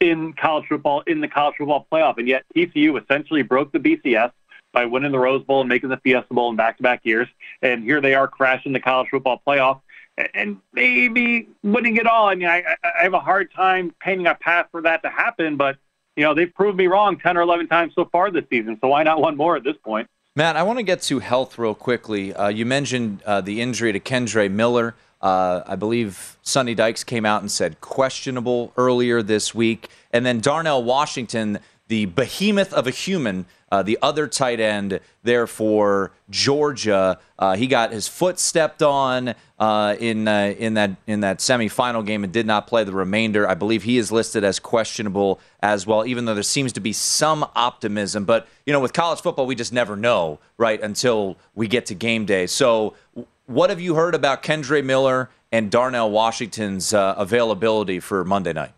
[0.00, 2.18] in college football, in the college football playoff.
[2.18, 4.32] And yet TCU essentially broke the BCS
[4.72, 7.28] by winning the Rose Bowl and making the Fiesta Bowl in back-to-back years.
[7.62, 9.80] And here they are crashing the college football playoff
[10.34, 12.28] and maybe winning it all.
[12.28, 15.56] I mean, I, I have a hard time painting a path for that to happen,
[15.56, 15.76] but
[16.16, 18.78] you know they've proved me wrong ten or eleven times so far this season.
[18.80, 20.08] So why not one more at this point?
[20.36, 22.34] Matt, I want to get to health real quickly.
[22.34, 24.96] Uh, you mentioned uh, the injury to Kendre Miller.
[25.22, 30.40] Uh, I believe Sonny Dykes came out and said questionable earlier this week, and then
[30.40, 37.18] Darnell Washington, the behemoth of a human, uh, the other tight end there for Georgia,
[37.38, 42.04] uh, he got his foot stepped on uh, in uh, in that in that semifinal
[42.04, 43.48] game and did not play the remainder.
[43.48, 46.92] I believe he is listed as questionable as well, even though there seems to be
[46.92, 48.24] some optimism.
[48.24, 51.94] But you know, with college football, we just never know, right, until we get to
[51.94, 52.46] game day.
[52.46, 52.94] So,
[53.46, 58.72] what have you heard about Kendre Miller and Darnell Washington's uh, availability for Monday night?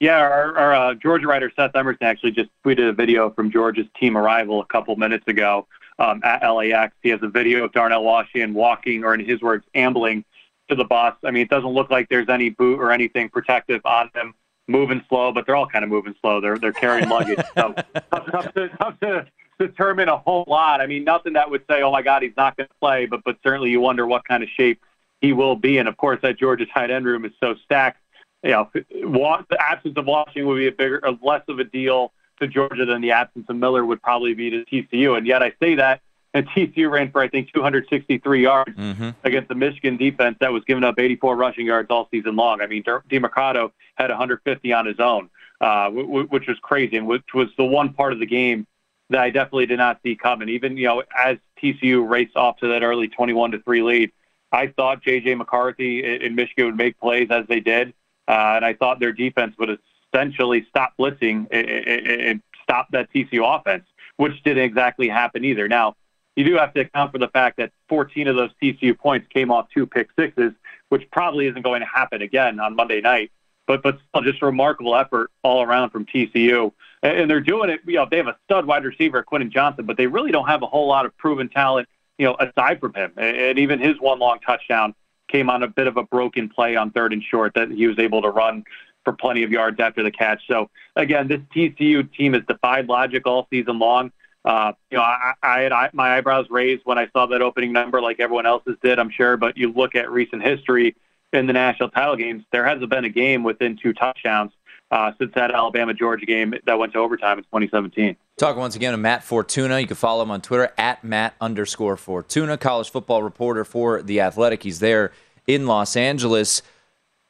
[0.00, 3.86] Yeah, our, our uh, Georgia writer Seth Emerson actually just tweeted a video from Georgia's
[3.98, 5.66] team arrival a couple minutes ago
[5.98, 6.94] um, at LAX.
[7.02, 10.24] He has a video of Darnell Washington walking, or in his words, ambling
[10.70, 11.14] to the bus.
[11.22, 14.34] I mean, it doesn't look like there's any boot or anything protective on them.
[14.68, 16.40] Moving slow, but they're all kind of moving slow.
[16.40, 17.40] They're they're carrying luggage.
[17.56, 17.74] So
[18.12, 19.26] tough, tough, to, tough to
[19.58, 20.80] determine a whole lot.
[20.80, 23.24] I mean, nothing that would say, "Oh my God, he's not going to play," but
[23.24, 24.80] but certainly you wonder what kind of shape
[25.20, 25.78] he will be.
[25.78, 27.98] And of course, that Georgia tight end room is so stacked
[28.42, 32.12] you know, the absence of Washington would be a bigger, a less of a deal
[32.40, 35.16] to Georgia than the absence of Miller would probably be to TCU.
[35.16, 36.00] And yet I say that,
[36.32, 39.10] and TCU ran for I think 263 yards mm-hmm.
[39.24, 42.60] against the Michigan defense that was giving up 84 rushing yards all season long.
[42.60, 45.28] I mean, Demercado had 150 on his own,
[45.60, 48.66] uh, which was crazy, and which was the one part of the game
[49.10, 50.48] that I definitely did not see coming.
[50.48, 54.12] Even you know, as TCU raced off to that early 21 to three lead,
[54.52, 57.92] I thought JJ McCarthy in Michigan would make plays as they did.
[58.30, 59.76] Uh, and I thought their defense would
[60.12, 63.82] essentially stop blitzing and, stop that TCU offense,
[64.16, 65.66] which didn't exactly happen either.
[65.66, 65.96] Now,
[66.36, 69.50] you do have to account for the fact that 14 of those TCU points came
[69.50, 70.52] off two pick sixes,
[70.88, 73.32] which probably isn't going to happen again on Monday night.
[73.66, 77.80] But but still, just a remarkable effort all around from TCU, and, they're doing it.
[77.84, 80.62] You know, they have a stud wide receiver, Quentin Johnston, but they really don't have
[80.62, 81.88] a whole lot of proven talent.
[82.18, 84.94] You know, aside from him, and even his one long touchdown
[85.30, 87.98] came on a bit of a broken play on third and short that he was
[87.98, 88.64] able to run
[89.04, 90.42] for plenty of yards after the catch.
[90.46, 94.12] So again, this TCU team has defied logic all season long.
[94.44, 97.72] Uh, you know, I, I had I, my eyebrows raised when I saw that opening
[97.72, 99.36] number, like everyone else's did, I'm sure.
[99.36, 100.96] But you look at recent history
[101.32, 104.52] in the national title games, there hasn't been a game within two touchdowns
[104.90, 108.16] uh, since that Alabama Georgia game that went to overtime in 2017.
[108.36, 109.78] Talking once again to Matt Fortuna.
[109.78, 114.20] You can follow him on Twitter at Matt underscore Fortuna, college football reporter for The
[114.20, 114.62] Athletic.
[114.62, 115.12] He's there
[115.54, 116.62] in Los Angeles.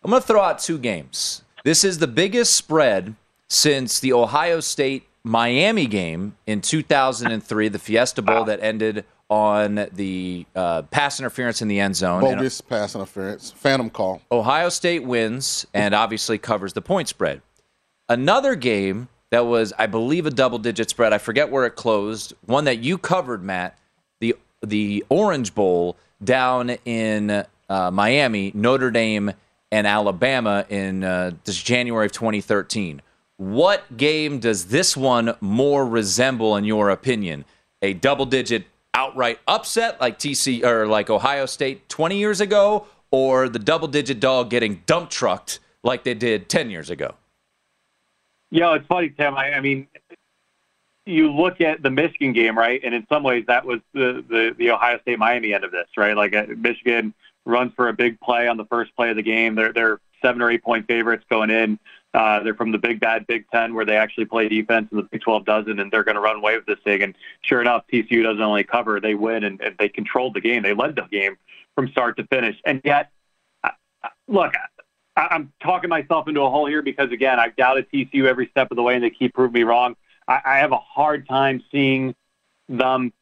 [0.03, 1.43] I'm going to throw out two games.
[1.65, 3.15] This is the biggest spread
[3.49, 10.47] since the Ohio State Miami game in 2003, the Fiesta Bowl that ended on the
[10.57, 12.25] uh, pass interference in the end zone.
[12.25, 13.53] And pass interference.
[13.53, 14.23] Phantom call.
[14.33, 17.41] Ohio State wins and obviously covers the point spread.
[18.09, 21.13] Another game that was, I believe, a double digit spread.
[21.13, 22.35] I forget where it closed.
[22.47, 23.79] One that you covered, Matt,
[24.21, 29.33] the the Orange Bowl down in uh, Miami, Notre Dame
[29.73, 33.01] and Alabama in uh, this January of 2013.
[33.37, 37.47] What game does this one more resemble, in your opinion?
[37.81, 43.49] A double digit outright upset like TC or like Ohio State 20 years ago, or
[43.49, 47.15] the double digit dog getting dump trucked like they did 10 years ago?
[48.51, 49.37] Yeah, it's funny, Tim.
[49.37, 49.87] I, I mean,
[51.07, 52.81] you look at the Michigan game, right?
[52.83, 55.87] And in some ways, that was the the, the Ohio State Miami end of this,
[55.97, 56.17] right?
[56.17, 57.15] Like uh, Michigan
[57.45, 59.55] runs for a big play on the first play of the game.
[59.55, 61.79] They're they're seven or eight point favorites going in.
[62.13, 65.05] Uh, they're from the Big Bad Big Ten, where they actually play defense, and the
[65.05, 67.03] Big 12 doesn't, and they're going to run away with this thing.
[67.03, 70.63] And sure enough, TCU doesn't only cover; they win, and, and they controlled the game.
[70.63, 71.37] They led the game
[71.77, 72.57] from start to finish.
[72.65, 73.11] And yet,
[74.27, 74.55] look,
[75.17, 78.71] I, I'm talking myself into a hole here because again, I've doubted TCU every step
[78.71, 79.95] of the way, and they keep proving me wrong.
[80.27, 82.15] I, I have a hard time seeing
[82.69, 83.13] them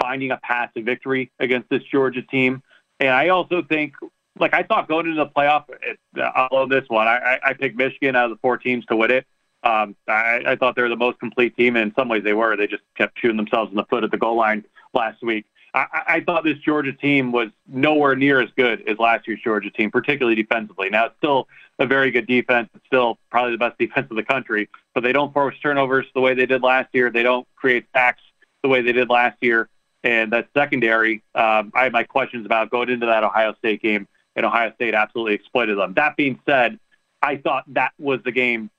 [0.00, 2.62] finding a path to victory against this Georgia team.
[3.00, 3.94] And I also think,
[4.38, 7.06] like I thought going into the playoff, it, I'll own this one.
[7.06, 9.26] I, I, picked Michigan out of the four teams to win it.
[9.62, 12.34] Um, I, I thought they were the most complete team, and in some ways they
[12.34, 12.56] were.
[12.56, 15.46] They just kept shooting themselves in the foot at the goal line last week.
[15.74, 19.70] I, I thought this Georgia team was nowhere near as good as last year's Georgia
[19.70, 20.88] team, particularly defensively.
[20.88, 21.48] Now it's still
[21.80, 22.68] a very good defense.
[22.74, 26.20] It's still probably the best defense in the country, but they don't force turnovers the
[26.20, 27.10] way they did last year.
[27.10, 28.22] They don't create sacks
[28.62, 29.68] the way they did last year.
[30.04, 34.06] And that secondary, um, I had my questions about going into that Ohio State game,
[34.36, 35.94] and Ohio State absolutely exploited them.
[35.94, 36.78] That being said,
[37.22, 38.70] I thought that was the game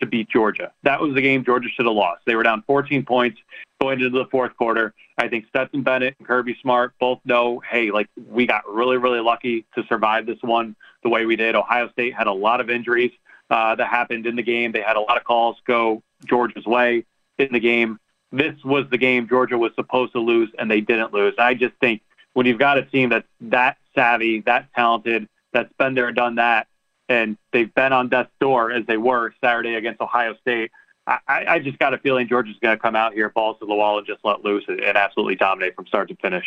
[0.00, 0.72] to beat Georgia.
[0.84, 2.22] That was the game Georgia should have lost.
[2.26, 3.40] They were down 14 points
[3.80, 4.94] going into the fourth quarter.
[5.18, 9.20] I think Stetson Bennett and Kirby Smart both know, hey, like we got really, really
[9.20, 11.56] lucky to survive this one the way we did.
[11.56, 13.10] Ohio State had a lot of injuries
[13.50, 14.70] uh, that happened in the game.
[14.70, 17.04] They had a lot of calls go Georgia's way
[17.38, 17.98] in the game.
[18.30, 21.34] This was the game Georgia was supposed to lose, and they didn't lose.
[21.38, 22.02] I just think
[22.34, 26.34] when you've got a team that's that savvy, that talented, that's been there, and done
[26.36, 26.68] that,
[27.08, 30.70] and they've been on death's door as they were Saturday against Ohio State.
[31.06, 33.74] I, I just got a feeling Georgia's going to come out here, balls to the
[33.74, 36.44] wall, and just let loose and, and absolutely dominate from start to finish.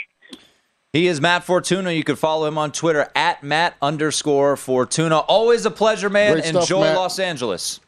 [0.93, 1.91] He is Matt Fortuna.
[1.91, 5.19] You can follow him on Twitter at Matt underscore Fortuna.
[5.19, 6.33] Always a pleasure, man.
[6.33, 6.95] Great stuff, Enjoy Matt.
[6.95, 7.79] Los Angeles.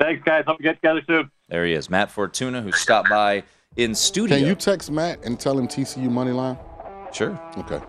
[0.00, 0.44] Thanks, guys.
[0.46, 1.30] Hope we get together soon.
[1.48, 3.42] There he is, Matt Fortuna, who stopped by
[3.76, 4.36] in studio.
[4.36, 6.58] Can you text Matt and tell him TCU money line?
[7.12, 7.40] Sure.
[7.56, 7.80] Okay.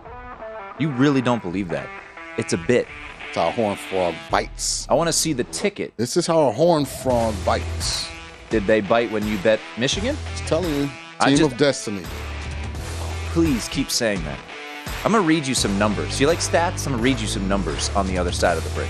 [0.80, 1.89] You really don't believe that?
[2.38, 2.88] It's a bit.
[3.28, 4.88] It's how a horn frog bites.
[4.89, 5.93] I want to see the ticket.
[5.97, 8.07] This is how a horn frog bites.
[8.49, 10.16] Did they bite when you bet Michigan?
[10.32, 10.89] It's telling you,
[11.20, 12.03] I team just- of destiny.
[13.34, 14.39] Please keep saying that.
[15.03, 16.20] I'm going to read you some numbers.
[16.20, 16.86] You like stats?
[16.86, 18.89] I'm going to read you some numbers on the other side of the break.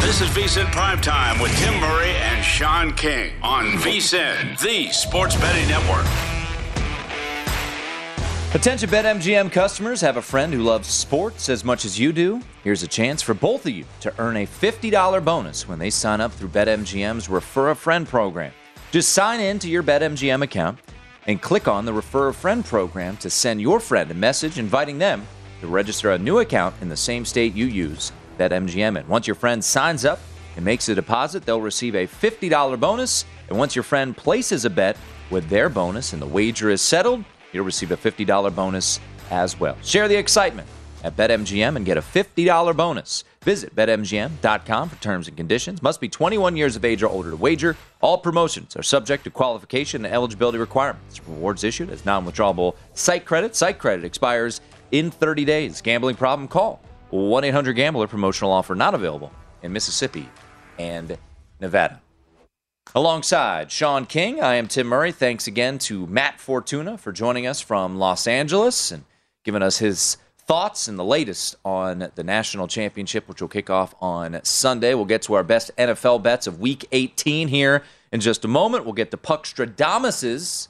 [0.00, 5.68] This is VSIN Primetime with Tim Murray and Sean King on VSIN, the sports betting
[5.68, 6.04] network.
[8.52, 12.42] Attention BetMGM customers have a friend who loves sports as much as you do.
[12.64, 16.20] Here's a chance for both of you to earn a $50 bonus when they sign
[16.20, 18.52] up through BetMGM's Refer a Friend program.
[18.90, 20.76] Just sign in to your BetMGM account
[21.28, 24.98] and click on the Refer a Friend program to send your friend a message inviting
[24.98, 25.24] them
[25.60, 29.06] to register a new account in the same state you use BetMGM in.
[29.06, 30.18] Once your friend signs up
[30.56, 33.24] and makes a deposit, they'll receive a $50 bonus.
[33.48, 34.96] And once your friend places a bet
[35.30, 38.98] with their bonus and the wager is settled, you'll receive a $50 bonus
[39.30, 39.78] as well.
[39.84, 40.66] Share the excitement
[41.04, 43.22] at BetMGM and get a $50 bonus.
[43.44, 45.80] Visit BetMGM.com for terms and conditions.
[45.80, 47.74] Must be 21 years of age or older to wager.
[48.02, 51.26] All promotions are subject to qualification and eligibility requirements.
[51.26, 53.56] Rewards issued as non withdrawable site credit.
[53.56, 54.60] Site credit expires
[54.92, 55.80] in 30 days.
[55.80, 56.48] Gambling problem?
[56.48, 58.06] Call 1 800 Gambler.
[58.06, 59.32] Promotional offer not available
[59.62, 60.28] in Mississippi
[60.78, 61.16] and
[61.60, 62.02] Nevada.
[62.94, 65.12] Alongside Sean King, I am Tim Murray.
[65.12, 69.04] Thanks again to Matt Fortuna for joining us from Los Angeles and
[69.44, 70.18] giving us his
[70.50, 74.94] thoughts and the latest on the national championship, which will kick off on Sunday.
[74.94, 78.84] We'll get to our best NFL bets of Week 18 here in just a moment.
[78.84, 80.68] We'll get to Puck Stradamus's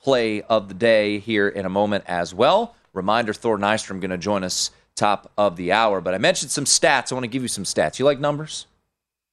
[0.00, 2.76] play of the day here in a moment as well.
[2.92, 6.00] Reminder: Thor Nystrom going to join us top of the hour.
[6.00, 7.10] But I mentioned some stats.
[7.10, 7.98] I want to give you some stats.
[7.98, 8.68] You like numbers?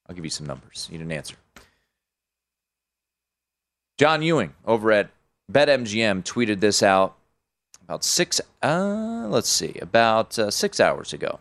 [0.10, 0.90] I'll give you some numbers.
[0.92, 1.36] You didn't answer.
[4.00, 5.12] John Ewing over at
[5.52, 7.16] BetMGM tweeted this out
[7.84, 11.40] about six, uh, let's see, about uh, six hours ago.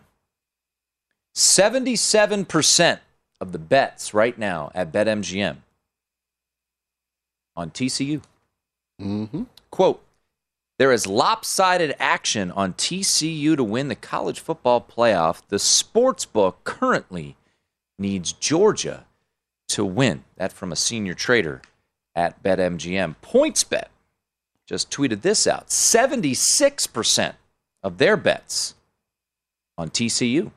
[1.35, 2.99] 77%
[3.41, 5.57] of the bets right now at BetMGM
[7.55, 8.21] on TCU.
[9.01, 9.43] Mm-hmm.
[9.71, 10.03] Quote,
[10.79, 15.41] there is lopsided action on TCU to win the college football playoff.
[15.47, 17.35] The sports book currently
[17.97, 19.05] needs Georgia
[19.69, 20.23] to win.
[20.35, 21.61] That from a senior trader
[22.15, 23.15] at BetMGM.
[23.23, 23.85] PointsBet
[24.73, 27.33] just tweeted this out 76%
[27.83, 28.73] of their bets
[29.77, 30.51] on TCU.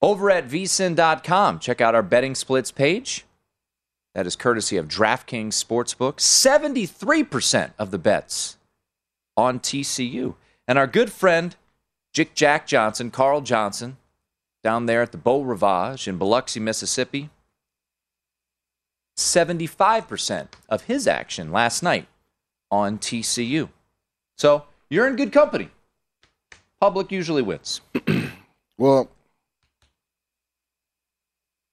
[0.00, 3.26] Over at vsin.com, check out our betting splits page.
[4.14, 6.16] That is courtesy of DraftKings Sportsbook.
[6.16, 8.56] 73% of the bets
[9.36, 10.36] on TCU.
[10.66, 11.54] And our good friend,
[12.14, 13.98] Jick Jack Johnson, Carl Johnson,
[14.64, 17.28] down there at the Beau Rivage in Biloxi, Mississippi.
[19.18, 22.06] 75% of his action last night
[22.70, 23.68] on TCU.
[24.36, 25.68] So you're in good company.
[26.80, 27.80] Public usually wins.
[28.78, 29.10] well,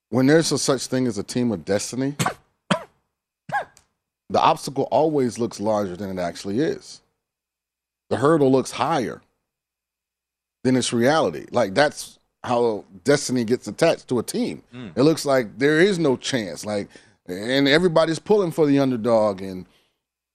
[0.10, 2.16] when there's a such thing as a team of destiny,
[4.30, 7.02] the obstacle always looks larger than it actually is.
[8.10, 9.22] The hurdle looks higher
[10.64, 11.46] than its reality.
[11.52, 14.64] Like that's how destiny gets attached to a team.
[14.74, 14.92] Mm.
[14.96, 16.66] It looks like there is no chance.
[16.66, 16.90] Like,
[17.28, 19.42] and everybody's pulling for the underdog.
[19.42, 19.66] And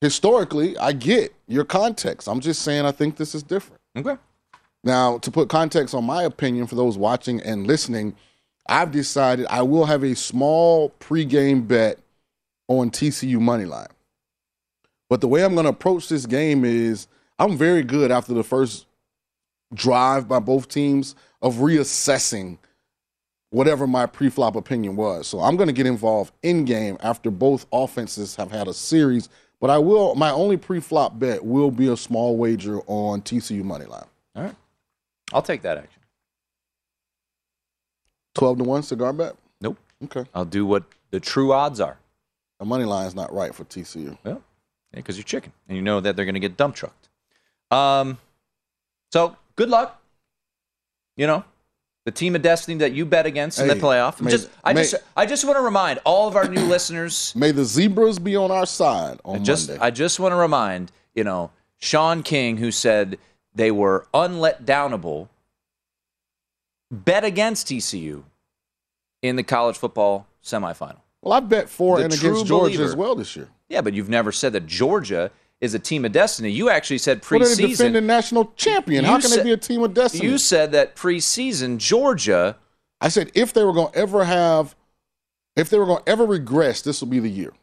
[0.03, 2.27] historically, I get your context.
[2.27, 3.79] I'm just saying I think this is different.
[3.95, 4.17] Okay.
[4.83, 8.13] Now, to put context on my opinion for those watching and listening,
[8.67, 11.99] I've decided I will have a small pregame bet
[12.67, 13.87] on TCU money line.
[15.09, 17.07] But the way I'm going to approach this game is
[17.39, 18.87] I'm very good after the first
[19.73, 22.57] drive by both teams of reassessing
[23.51, 25.27] whatever my pre-flop opinion was.
[25.27, 29.29] So I'm going to get involved in game after both offenses have had a series.
[29.59, 30.15] But I will.
[30.15, 34.05] My only pre-flop bet will be a small wager on TCU money line.
[34.35, 34.55] All right,
[35.31, 36.01] I'll take that action.
[38.35, 39.35] Twelve to one cigar bet.
[39.61, 39.77] Nope.
[40.03, 40.25] Okay.
[40.33, 41.97] I'll do what the true odds are.
[42.59, 44.17] The money line is not right for TCU.
[44.23, 44.41] Well,
[44.91, 47.09] because yeah, you're chicken and you know that they're going to get dump trucked.
[47.71, 48.17] Um,
[49.11, 50.01] so good luck.
[51.15, 51.43] You know,
[52.05, 54.19] the team of destiny that you bet against hey, in the playoff.
[54.19, 57.33] May, just, I may, just, I just want to remind all of our new listeners.
[57.35, 59.83] May the zebras be on our side on I just, Monday.
[59.83, 63.17] I just want to remind you know Sean King, who said
[63.55, 65.29] they were unlet downable,
[66.91, 68.23] bet against TCU
[69.21, 70.97] in the college football semifinal.
[71.21, 72.83] Well, I bet four The and against Georgia believer.
[72.83, 73.47] as well this year.
[73.69, 75.31] Yeah, but you've never said that Georgia
[75.63, 76.51] is a team of destiny.
[76.51, 79.05] You actually said Well, they're the defending national champion.
[79.05, 80.25] How can said- they be a team of destiny?
[80.25, 82.57] You said that preseason Georgia.
[82.99, 84.75] I said if they were going to ever have,
[85.55, 87.53] if they were going to ever regress, this will be the year.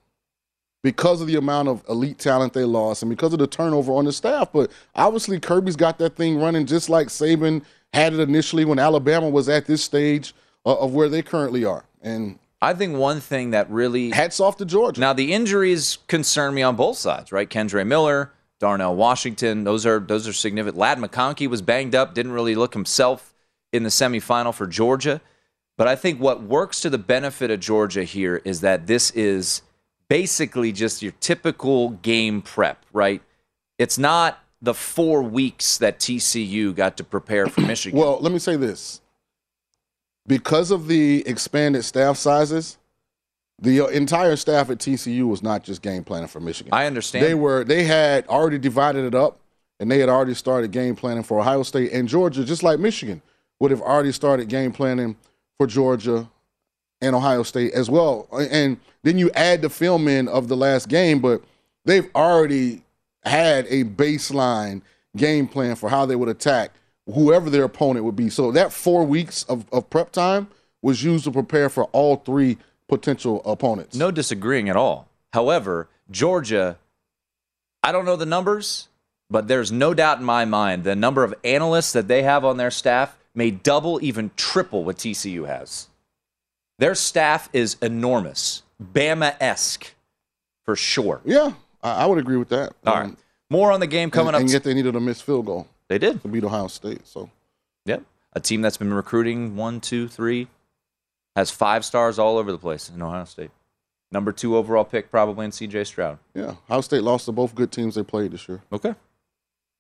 [0.83, 4.07] Because of the amount of elite talent they lost and because of the turnover on
[4.07, 4.51] the staff.
[4.51, 9.29] But obviously, Kirby's got that thing running just like Saban had it initially when Alabama
[9.29, 10.35] was at this stage
[10.65, 11.85] uh, of where they currently are.
[12.01, 15.01] And I think one thing that really hats off to Georgia.
[15.01, 17.49] Now the injuries concern me on both sides, right?
[17.49, 20.77] Kendre Miller, Darnell Washington, those are those are significant.
[20.77, 23.35] Ladd McConkey was banged up, didn't really look himself
[23.73, 25.21] in the semifinal for Georgia.
[25.79, 29.63] But I think what works to the benefit of Georgia here is that this is
[30.09, 33.23] basically just your typical game prep, right?
[33.79, 37.99] It's not the four weeks that TCU got to prepare for Michigan.
[37.99, 39.01] Well, let me say this.
[40.31, 42.79] Because of the expanded staff sizes,
[43.61, 46.73] the uh, entire staff at TCU was not just game planning for Michigan.
[46.73, 47.25] I understand.
[47.25, 49.41] They were they had already divided it up
[49.81, 53.21] and they had already started game planning for Ohio State and Georgia just like Michigan
[53.59, 55.17] would have already started game planning
[55.59, 56.31] for Georgia
[57.01, 58.29] and Ohio State as well.
[58.33, 61.43] And then you add the film in of the last game, but
[61.85, 62.85] they've already
[63.25, 64.83] had a baseline
[65.17, 66.71] game plan for how they would attack
[67.13, 68.31] whoever their opponent would be.
[68.31, 70.49] So that four weeks of, of prep time
[70.83, 72.59] was used to prepare for all three
[72.89, 73.97] potential opponents.
[73.97, 75.09] No disagreeing at all.
[75.33, 76.79] However, Georgia,
[77.83, 78.89] I don't know the numbers,
[79.31, 82.57] but there's no doubt in my mind the number of analysts that they have on
[82.57, 85.89] their staff may double, even triple what TCU has.
[86.79, 89.95] Their staff is enormous, Bama esque,
[90.65, 91.21] for sure.
[91.25, 91.53] Yeah,
[91.83, 92.73] I, would agree with that.
[92.87, 93.05] All right.
[93.05, 93.17] Um,
[93.51, 94.41] More on the game coming and, up.
[94.43, 95.69] And yet they needed a missed field goal.
[95.91, 97.07] They did to beat Ohio State.
[97.07, 97.29] So
[97.85, 98.05] Yep.
[98.35, 100.47] A team that's been recruiting one, two, three,
[101.35, 103.51] has five stars all over the place in Ohio State.
[104.13, 106.19] Number two overall pick, probably in CJ Stroud.
[106.35, 108.63] yeah, Ohio State lost to both good teams they played this year.
[108.73, 108.95] Okay.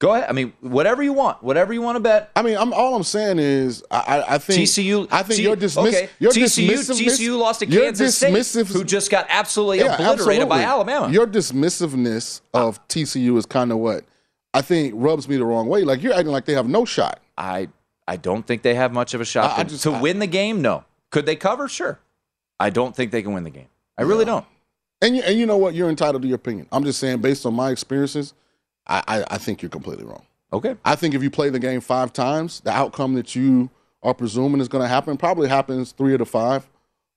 [0.01, 0.29] Go ahead.
[0.29, 2.31] I mean, whatever you want, whatever you want to bet.
[2.35, 5.07] I mean, I'm all I'm saying is I, I, think TCU.
[5.13, 5.95] I think T- you're dismiss.
[5.95, 6.09] Okay.
[6.19, 6.71] Your TCU.
[6.71, 10.63] dismissiveness- TCU lost to Kansas State, who just got absolutely Yeah, obliterated by.
[10.63, 11.13] Alabama.
[11.13, 14.05] Your dismissiveness of TCU is kind of what
[14.53, 15.85] I think rubs me the wrong way.
[15.85, 17.21] Like you're acting like they have no shot.
[17.39, 17.69] I
[18.09, 20.01] I don't think they have much of a shot I- I to, just- to I-
[20.01, 20.61] win the game.
[20.63, 20.85] No.
[21.11, 21.69] Could they cover?
[21.69, 21.99] Sure.
[22.59, 23.69] I don't think they can win the game.
[23.99, 24.45] I really don't.
[25.03, 25.75] And you, and you know what?
[25.75, 26.67] You're entitled to your opinion.
[26.73, 28.35] I'm just saying, based on my experiences,
[28.87, 30.25] I, I, I think you're completely wrong.
[30.53, 30.77] Okay.
[30.85, 33.71] I think if you play the game five times, the outcome that you
[34.03, 36.69] are presuming is going to happen probably happens three of the five.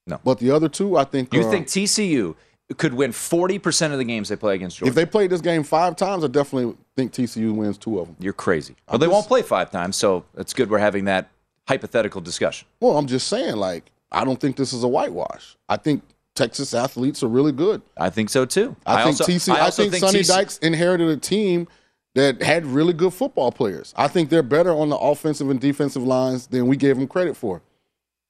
[0.08, 0.20] No.
[0.24, 1.34] But the other two, I think.
[1.34, 2.36] You are- think TCU
[2.78, 4.90] could win 40% of the games they play against Georgia?
[4.90, 8.16] if they played this game five times, I definitely think TCU wins two of them.
[8.20, 8.76] You're crazy.
[8.90, 11.30] Well, they just- won't play five times, so it's good we're having that
[11.68, 12.68] hypothetical discussion.
[12.80, 15.56] Well, I'm just saying, like, I don't think this is a whitewash.
[15.68, 16.04] I think
[16.36, 17.82] Texas athletes are really good.
[17.98, 18.76] I think so too.
[18.86, 19.54] I, think also, TC.
[19.56, 21.68] I, also think, Sonny TC Dykes inherited a team
[22.16, 23.94] that had really good football players.
[23.98, 27.36] I think they're better on the offensive and defensive lines than we gave them credit
[27.36, 27.62] for.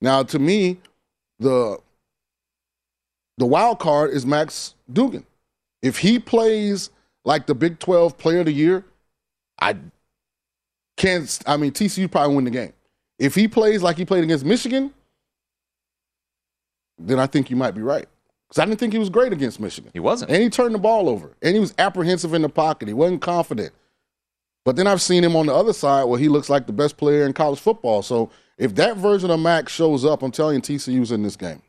[0.01, 0.79] Now, to me,
[1.39, 1.79] the
[3.37, 5.25] the wild card is Max Duggan.
[5.81, 6.89] If he plays
[7.25, 8.85] like the Big 12 Player of the Year,
[9.59, 9.77] I
[10.97, 11.39] can't.
[11.45, 12.73] I mean, TCU probably win the game.
[13.19, 14.93] If he plays like he played against Michigan,
[16.97, 18.07] then I think you might be right.
[18.47, 19.91] Because I didn't think he was great against Michigan.
[19.93, 20.31] He wasn't.
[20.31, 21.35] And he turned the ball over.
[21.41, 22.87] And he was apprehensive in the pocket.
[22.87, 23.73] He wasn't confident.
[24.65, 26.95] But then I've seen him on the other side where he looks like the best
[26.97, 28.01] player in college football.
[28.01, 31.61] So if that version of Max shows up, I'm telling you, TCU's in this game.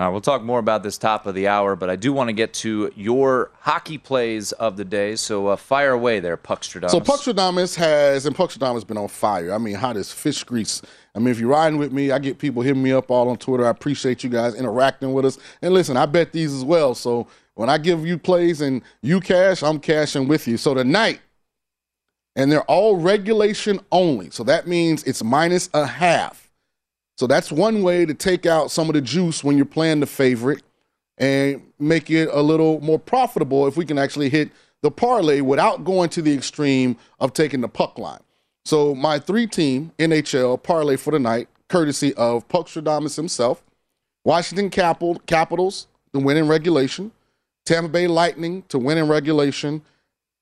[0.00, 2.32] Right, we'll talk more about this top of the hour, but I do want to
[2.32, 5.14] get to your hockey plays of the day.
[5.14, 6.90] So uh, fire away there, Puckstradamus.
[6.90, 9.52] So Puckstradamus has, and Puckstradamus been on fire.
[9.52, 10.80] I mean, hot as fish grease.
[11.14, 13.36] I mean, if you're riding with me, I get people hitting me up all on
[13.36, 13.66] Twitter.
[13.66, 15.38] I appreciate you guys interacting with us.
[15.60, 16.94] And listen, I bet these as well.
[16.94, 17.26] So
[17.56, 20.56] when I give you plays and you cash, I'm cashing with you.
[20.56, 21.20] So tonight,
[22.36, 24.30] and they're all regulation only.
[24.30, 26.39] So that means it's minus a half.
[27.20, 30.06] So that's one way to take out some of the juice when you're playing the
[30.06, 30.62] favorite
[31.18, 34.50] and make it a little more profitable if we can actually hit
[34.80, 38.22] the parlay without going to the extreme of taking the puck line.
[38.64, 43.62] So my three team NHL parlay for the night, courtesy of Puckstradamus himself,
[44.24, 47.12] Washington Capital, Capitals to win in regulation,
[47.66, 49.82] Tampa Bay Lightning to win in regulation,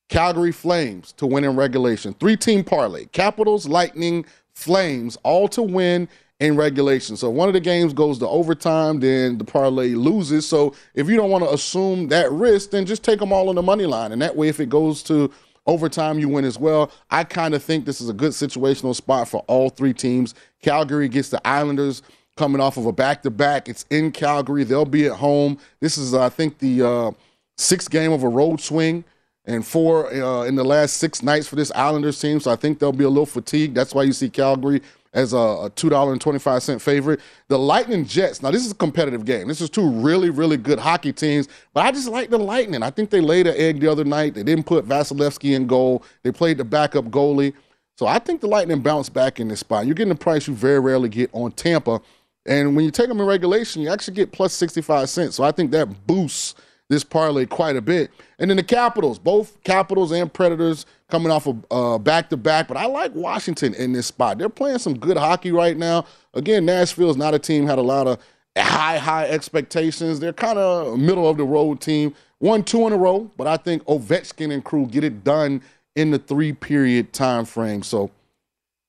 [0.09, 2.15] Calgary Flames to win in regulation.
[2.15, 4.25] Three team parlay, Capitals, Lightning,
[4.55, 6.09] Flames, all to win
[6.41, 7.17] in regulation.
[7.17, 10.47] So one of the games goes to overtime, then the parlay loses.
[10.47, 13.57] So if you don't want to assume that risk, then just take them all on
[13.57, 14.13] the money line.
[14.13, 15.33] And that way, if it goes to
[15.67, 16.93] overtime, you win as well.
[17.11, 20.35] I kind of think this is a good situational spot for all three teams.
[20.63, 22.03] Calgary gets the Islanders
[22.37, 23.69] coming off of a back to back.
[23.69, 24.63] It's in Calgary.
[24.63, 25.59] They'll be at home.
[25.81, 27.11] This is, I think, the uh,
[27.57, 29.05] sixth game of a road swing
[29.45, 32.39] and four uh, in the last six nights for this Islanders team.
[32.39, 33.75] So I think they'll be a little fatigued.
[33.75, 34.83] That's why you see Calgary
[35.19, 37.21] as a, a $2.25 favorite.
[37.49, 39.49] The Lightning Jets, now this is a competitive game.
[39.49, 42.85] This is two really, really good hockey teams, but I just like the Lightning.
[42.85, 44.35] I think they laid an egg the other night.
[44.35, 47.53] They didn't put Vasilevskiy in goal, they played the backup goalie.
[47.97, 49.87] So I think the Lightning bounce back in this spot.
[49.87, 52.01] You're getting a price you very rarely get on Tampa.
[52.47, 55.35] And when you take them in regulation, you actually get plus 65 cents.
[55.35, 56.55] So I think that boosts
[56.89, 58.13] this parlay quite a bit.
[58.39, 62.69] And then the Capitals, both Capitals and Predators coming off of back to back.
[62.69, 64.39] But I like Washington in this spot.
[64.39, 66.05] They're playing some good hockey right now.
[66.35, 68.19] Again, Nashville is not a team had a lot of
[68.57, 70.21] high, high expectations.
[70.21, 72.15] They're kind of middle of the road team.
[72.41, 75.63] Won two in a row, but I think Ovechkin and crew get it done
[75.97, 77.83] in the three period time frame.
[77.83, 78.11] So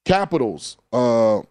[0.05, 1.41] Capitals, uh,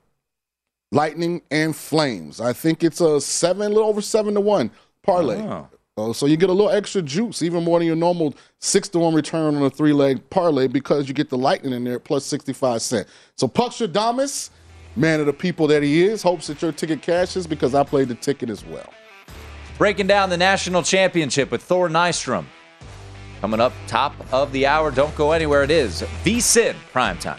[0.92, 2.40] Lightning, and Flames.
[2.40, 4.70] I think it's a seven, a little over seven to one
[5.02, 5.40] parlay.
[5.40, 5.68] Oh.
[5.98, 8.98] Uh, so you get a little extra juice, even more than your normal six to
[8.98, 12.24] one return on a three leg parlay because you get the lightning in there plus
[12.24, 13.10] 65 cents.
[13.36, 14.50] So Puckstradamus,
[14.96, 18.08] man of the people that he is, hopes that your ticket cashes because I played
[18.08, 18.92] the ticket as well.
[19.76, 22.46] Breaking down the national championship with Thor Nystrom.
[23.40, 24.90] Coming up top of the hour.
[24.90, 25.62] Don't go anywhere.
[25.62, 27.38] It is V VSIN primetime.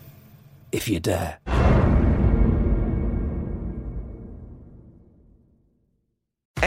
[0.71, 1.70] if you dare.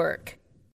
[0.00, 0.39] work.